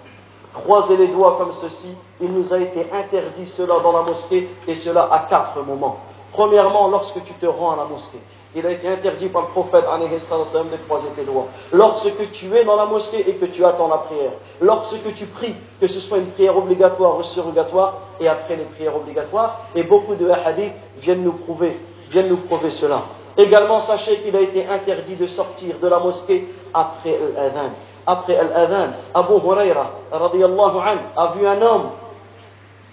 croiser 0.53 0.97
les 0.97 1.09
doigts 1.09 1.37
comme 1.39 1.53
ceci, 1.53 1.95
il 2.21 2.33
nous 2.33 2.53
a 2.53 2.59
été 2.59 2.87
interdit 2.93 3.47
cela 3.47 3.75
dans 3.83 3.93
la 3.93 4.03
mosquée 4.03 4.49
et 4.67 4.75
cela 4.75 5.09
à 5.11 5.27
quatre 5.29 5.63
moments. 5.65 5.99
Premièrement, 6.33 6.89
lorsque 6.89 7.23
tu 7.25 7.35
te 7.35 7.47
rends 7.47 7.73
à 7.73 7.77
la 7.77 7.85
mosquée, 7.85 8.21
il 8.55 8.67
a 8.67 8.71
été 8.71 8.89
interdit 8.89 9.29
par 9.29 9.43
le 9.43 9.49
prophète 9.49 9.85
de 9.85 10.77
croiser 10.87 11.09
tes 11.17 11.25
doigts. 11.25 11.47
Lorsque 11.73 12.31
tu 12.31 12.55
es 12.55 12.65
dans 12.65 12.77
la 12.77 12.85
mosquée 12.85 13.25
et 13.27 13.35
que 13.35 13.47
tu 13.47 13.65
attends 13.65 13.89
la 13.89 13.99
prière, 13.99 14.33
lorsque 14.61 15.15
tu 15.15 15.27
pries, 15.27 15.55
que 15.81 15.87
ce 15.87 15.99
soit 16.01 16.19
une 16.19 16.27
prière 16.27 16.57
obligatoire 16.57 17.19
ou 17.19 17.23
surrogatoire, 17.23 17.99
et 18.21 18.29
après 18.29 18.57
les 18.57 18.65
prières 18.65 18.97
obligatoires, 18.97 19.61
et 19.75 19.83
beaucoup 19.83 20.15
de 20.15 20.29
hadiths 20.31 20.75
viennent 20.99 21.23
nous 21.23 21.33
prouver, 21.33 21.79
viennent 22.11 22.29
nous 22.29 22.37
prouver 22.37 22.69
cela. 22.71 23.03
Également, 23.39 23.81
sachez 23.81 24.19
qu'il 24.19 24.37
a 24.37 24.41
été 24.41 24.67
interdit 24.67 25.17
de 25.17 25.27
sortir 25.27 25.79
de 25.79 25.89
la 25.89 25.99
mosquée 25.99 26.47
après 26.75 27.19
l'adhan 27.35 27.71
après 28.07 28.37
l'adhan, 28.37 28.93
Abu 29.15 29.35
Huraira 29.35 29.91
radiallahu 30.11 30.79
a 31.17 31.33
vu 31.37 31.47
un 31.47 31.63
homme. 31.63 31.91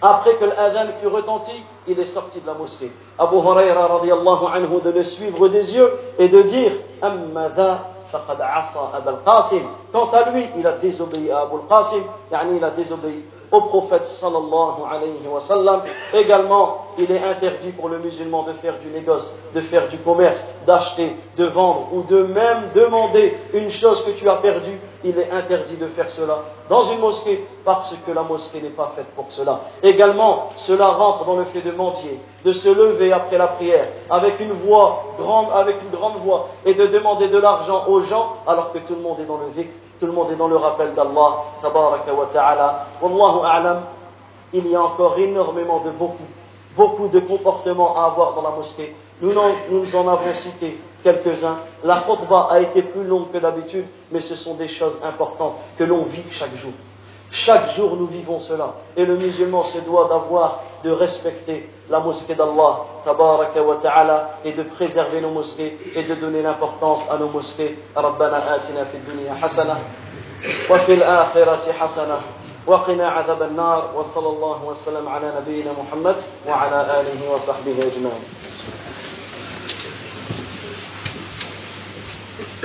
Après 0.02 0.36
que 0.36 0.46
l'adhan 0.46 0.92
fut 1.00 1.08
retenti, 1.08 1.64
il 1.88 2.00
est 2.00 2.06
sorti 2.06 2.40
de 2.40 2.48
la 2.48 2.54
mosquée. 2.54 2.92
Abu 3.18 3.38
Huraira 3.38 3.88
radiallahu 3.88 4.46
anhu 4.54 4.82
de 4.84 4.92
le 4.92 5.02
suivre 5.02 5.48
des 5.48 5.76
yeux 5.76 5.92
et 6.18 6.30
de 6.30 6.42
dire 6.44 6.72
Amma 7.02 7.50
faqad 8.12 8.42
asa 8.42 8.92
Abul 8.94 9.20
Qasim. 9.26 9.64
Quant 9.92 10.10
à 10.12 10.30
lui, 10.30 10.46
il 10.58 10.66
a 10.66 10.74
désobéi 10.74 11.32
à 11.32 11.42
Abu 11.42 11.58
Qasim, 11.70 12.04
yani 12.32 12.58
il 12.58 12.64
a 12.64 12.70
désobéi 12.70 13.26
au 13.52 13.62
prophète 13.62 14.06
sallallahu 14.06 14.84
alayhi 14.90 15.28
wa 15.28 15.42
sallam. 15.42 15.82
Également, 16.14 16.86
il 16.98 17.12
est 17.12 17.24
interdit 17.24 17.72
pour 17.72 17.90
le 17.90 18.00
musulman 18.00 18.44
de 18.44 18.54
faire 18.54 18.78
du 18.80 18.88
négoce, 18.90 19.36
de 19.54 19.62
faire 19.62 19.88
du 19.90 19.98
commerce, 19.98 20.46
d'acheter, 20.68 21.16
de 21.38 21.46
vendre 21.46 21.88
ou 21.92 22.04
de 22.04 22.24
même 22.24 22.70
demander 22.76 23.38
une 23.54 23.70
chose 23.70 24.04
que 24.04 24.12
tu 24.12 24.30
as 24.30 24.36
perdue. 24.36 24.80
Il 25.04 25.18
est 25.18 25.32
interdit 25.32 25.78
de 25.78 25.88
faire 25.88 26.12
cela 26.12 26.40
dans 26.70 26.84
une 26.84 27.00
mosquée 27.00 27.48
parce 27.64 27.96
que 28.06 28.12
la 28.12 28.22
mosquée 28.22 28.62
n'est 28.62 28.70
pas 28.70 28.92
faite 28.96 29.08
pour 29.16 29.28
cela. 29.30 29.62
Également, 29.82 30.50
cela 30.58 30.88
rentre 30.88 31.26
dans 31.26 31.38
le 31.38 31.46
fait 31.46 31.62
de 31.62 31.72
mendier, 31.72 32.20
de 32.44 32.52
se 32.52 32.70
lever 32.70 33.14
après 33.14 33.38
la 33.38 33.48
prière 33.48 33.88
avec 34.10 34.40
une 34.42 34.52
voix 34.52 35.06
grande, 35.18 35.48
avec 35.54 35.78
une 35.82 35.98
grande 35.98 36.18
voix 36.18 36.50
et 36.66 36.74
de 36.74 36.88
demander 36.88 37.30
de 37.30 37.38
l'argent 37.38 37.86
aux 37.88 38.02
gens 38.02 38.36
alors 38.46 38.74
que 38.74 38.80
tout 38.80 38.96
le 38.96 39.02
monde 39.02 39.20
est 39.22 39.26
dans 39.26 39.38
le 39.38 39.52
zikr 39.54 39.70
tout 40.00 40.06
le 40.06 40.14
monde 40.14 40.32
est 40.32 40.36
dans 40.36 40.48
le 40.48 40.56
rappel 40.56 40.94
d'Allah. 40.94 41.44
Wallahu 43.02 43.46
a'lam. 43.46 43.82
il 44.54 44.68
y 44.68 44.76
a 44.76 44.82
encore 44.82 45.20
énormément 45.20 45.82
de 45.82 45.92
beaucoup, 45.92 46.24
beaucoup 46.76 47.08
de 47.10 47.20
comportements 47.20 47.98
à 47.98 48.06
avoir 48.06 48.34
dans 48.34 48.42
la 48.42 48.52
mosquée. 48.52 48.96
Nous 49.22 49.34
nous 49.70 49.96
en 49.96 50.08
avons 50.08 50.34
cité 50.34 50.80
quelques-uns. 51.03 51.59
La 51.85 52.03
khutbah 52.07 52.49
a 52.51 52.61
été 52.61 52.83
plus 52.83 53.05
longue 53.05 53.31
que 53.33 53.39
d'habitude, 53.39 53.87
mais 54.11 54.21
ce 54.21 54.35
sont 54.35 54.55
des 54.55 54.69
choses 54.69 54.99
importantes 55.05 55.55
que 55.79 55.85
l'on 55.85 56.03
vit 56.05 56.25
chaque 56.31 56.57
jour. 56.57 56.73
Chaque 57.31 57.75
jour, 57.75 57.97
nous 57.97 58.07
vivons 58.07 58.39
cela. 58.39 58.75
Et 58.97 59.05
le 59.05 59.17
musulman 59.17 59.65
se 59.65 59.79
doit 59.79 60.09
d'avoir, 60.09 60.61
de 60.85 60.91
respecter 60.91 61.69
la 61.91 61.99
mosquée 61.99 62.35
d'Allah, 62.37 62.85
tabaraka 63.05 63.61
wa 63.61 63.77
ta'ala, 63.83 64.39
et 64.45 64.53
de 64.53 64.63
préserver 64.63 65.21
nos 65.21 65.31
mosquées 65.31 65.77
et 65.97 66.03
de 66.05 66.15
donner 66.15 66.43
l'importance 66.43 67.03
à 67.11 67.19
nos 67.19 67.29
mosquées. 67.29 67.77
ربنا 67.97 68.57
آتنا 68.57 68.85
في 68.85 68.97
الدنيا 68.97 69.35
حسنة 69.43 69.77
وفي 70.71 70.95
الآخرة 70.95 71.73
حسنة 71.73 72.21
وقنا 72.67 73.09
عذاب 73.09 73.43
النار 73.43 73.91
وصلى 73.97 74.29
الله 74.29 74.65
وسلم 74.65 75.09
على 75.09 75.33
نبينا 75.41 75.71
محمد 75.73 76.17
وعلى 76.49 77.01
آله 77.01 77.35
وصحبه 77.35 77.73
أجمعين 77.73 78.25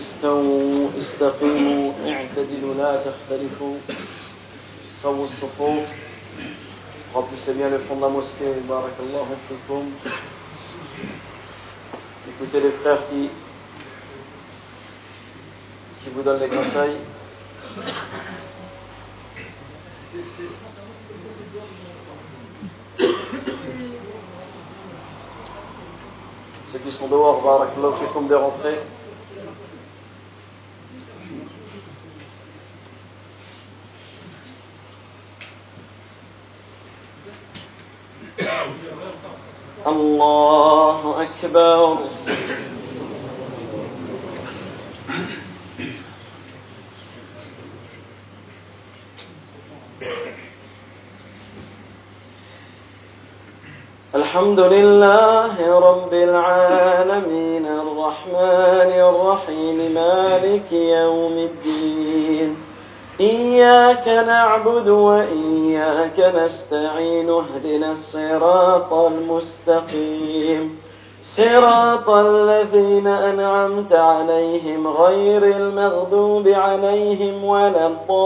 استووا 0.00 0.88
استقيموا 1.00 1.92
اعتدلوا 2.06 2.74
لا 2.74 3.02
تختلفوا 3.04 3.76
سووا 5.02 5.24
الصفوف 5.24 5.84
remplissez 7.14 7.54
bien 7.54 7.70
le 7.70 7.78
fond 7.78 7.96
de 7.96 8.02
la 8.02 8.08
mosquée 8.08 8.52
barakallahu 8.68 9.34
fikum 9.48 9.84
écoutez 12.28 12.60
les 12.60 12.72
frères 12.82 13.00
qui 13.08 13.30
qui 16.04 16.10
vous 16.14 16.22
donnent 16.22 16.40
les 16.40 16.48
conseils 16.48 16.98
ceux 26.70 26.78
qui 26.84 26.92
sont 26.92 27.08
dehors 27.08 27.40
barakallahu 27.42 27.94
fikum 28.00 28.28
de 28.28 28.34
rentrer 28.34 28.78
الله 39.87 41.15
أكبر. 41.21 41.97
الحمد 54.15 54.59
لله 54.59 55.79
رب 55.79 56.13
العالمين 56.13 57.65
الرحمن 57.65 58.91
الرحيم 59.09 59.93
مالك 59.93 60.71
يوم 60.71 61.37
الدين. 61.37 62.70
إياك 63.21 64.07
نعبد 64.07 64.87
وإياك 64.87 66.19
نستعين 66.35 67.29
اهدنا 67.29 67.91
الصراط 67.91 68.93
المستقيم. 68.93 70.77
صراط 71.23 72.09
الذين 72.09 73.07
أنعمت 73.07 73.93
عليهم 73.93 74.87
غير 74.87 75.43
المغضوب 75.43 76.47
عليهم 76.47 77.43
ولا 77.43 77.87
الضالين. 77.87 78.21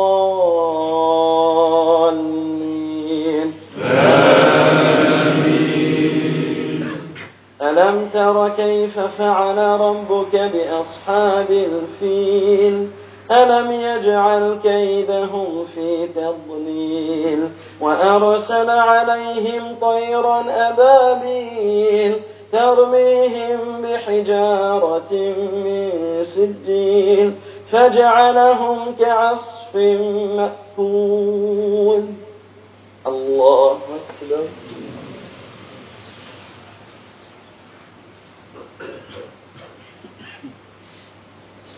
ألم 7.61 8.09
تر 8.13 8.49
كيف 8.57 8.99
فعل 8.99 9.57
ربك 9.57 10.51
بأصحاب 10.53 11.49
الفيل؟ 11.49 12.87
ألم 13.31 13.71
يجعل 13.71 14.57
كيدهم 14.63 15.65
في 15.75 16.07
تضليل 16.07 17.49
وأرسل 17.81 18.69
عليهم 18.69 19.75
طيرا 19.81 20.45
أبابيل 20.49 22.15
ترميهم 22.51 23.81
بحجارة 23.81 25.13
من 25.53 25.89
سجيل 26.21 27.33
فجعلهم 27.71 28.95
كعصف 28.99 29.75
مأكول. 30.35 32.05
الله 33.07 33.71
أكبر. 33.71 34.43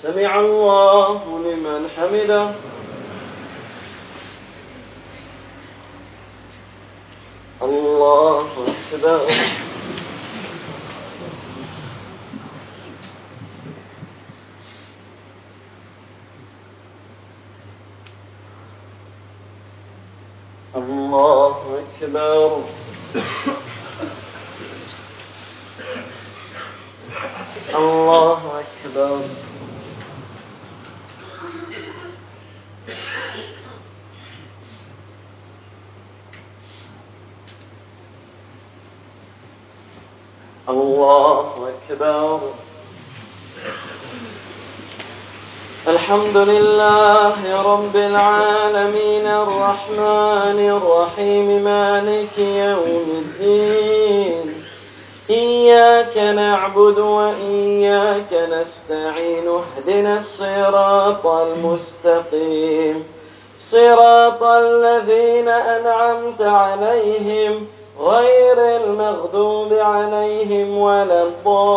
سمع 0.01 0.39
الله 0.39 1.21
لمن 1.45 1.89
حمده. 1.97 2.49
الله 7.61 8.45
أكبر. 8.93 9.27
الله 20.75 21.83
أكبر. 22.01 22.61
الله 27.75 28.61
أكبر. 28.85 29.36
الله 41.91 42.35
أكبر 42.35 42.51
الحمد 45.87 46.37
لله 46.37 47.61
رب 47.61 47.95
العالمين 47.95 49.25
الرحمن 49.25 50.59
الرحيم 50.77 51.63
مالك 51.63 52.37
يوم 52.39 53.07
الدين. 53.23 54.63
إياك 55.29 56.17
نعبد 56.17 56.99
وإياك 56.99 58.33
نستعين 58.33 59.47
اهدنا 59.47 60.17
الصراط 60.17 61.25
المستقيم. 61.25 63.03
صراط 63.59 64.43
الذين 64.43 65.47
أنعمت 65.47 66.41
عليهم 66.41 67.67
غير 67.99 68.57
المغضوب 68.57 69.73
عليهم 69.73 70.77
ولا 70.77 71.23
الضالين. 71.23 71.67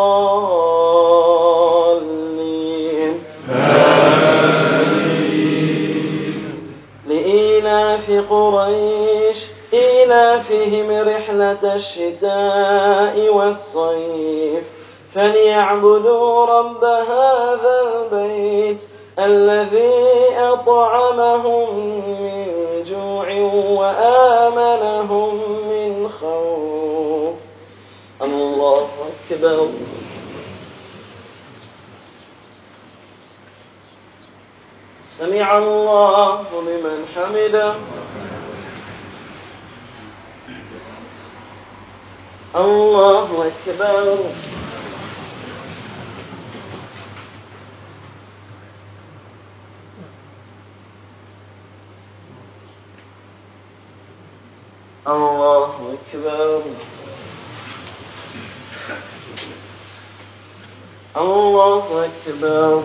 لإيلاف 7.06 8.06
قريش 8.30 9.46
إيلافهم 9.72 11.08
رحلة 11.08 11.74
الشتاء 11.74 13.14
والصيف. 13.34 14.64
فليعبدوا 15.14 16.46
رب 16.46 16.84
هذا 16.84 17.74
البيت 17.82 18.80
الذي 19.18 19.94
أطعمهم 20.38 21.68
من 22.22 22.46
جوع 22.86 23.26
وآمنهم 23.80 25.19
سمع 35.06 35.58
الله 35.58 36.44
لمن 36.66 37.06
حمده. 37.14 37.74
الله 42.56 43.50
أكبر. 43.50 44.18
الله 55.06 55.96
أكبر. 56.14 56.62
الله 61.16 62.04
أكبر. 62.04 62.82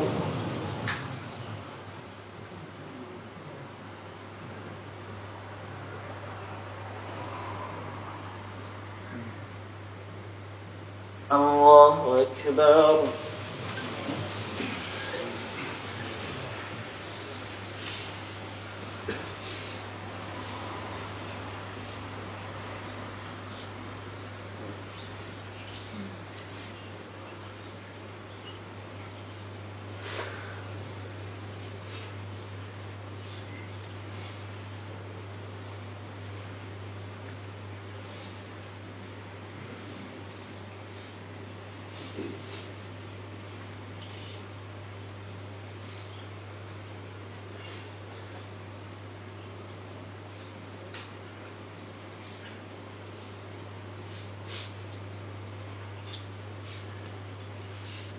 الله 11.32 12.26
أكبر. 12.46 13.25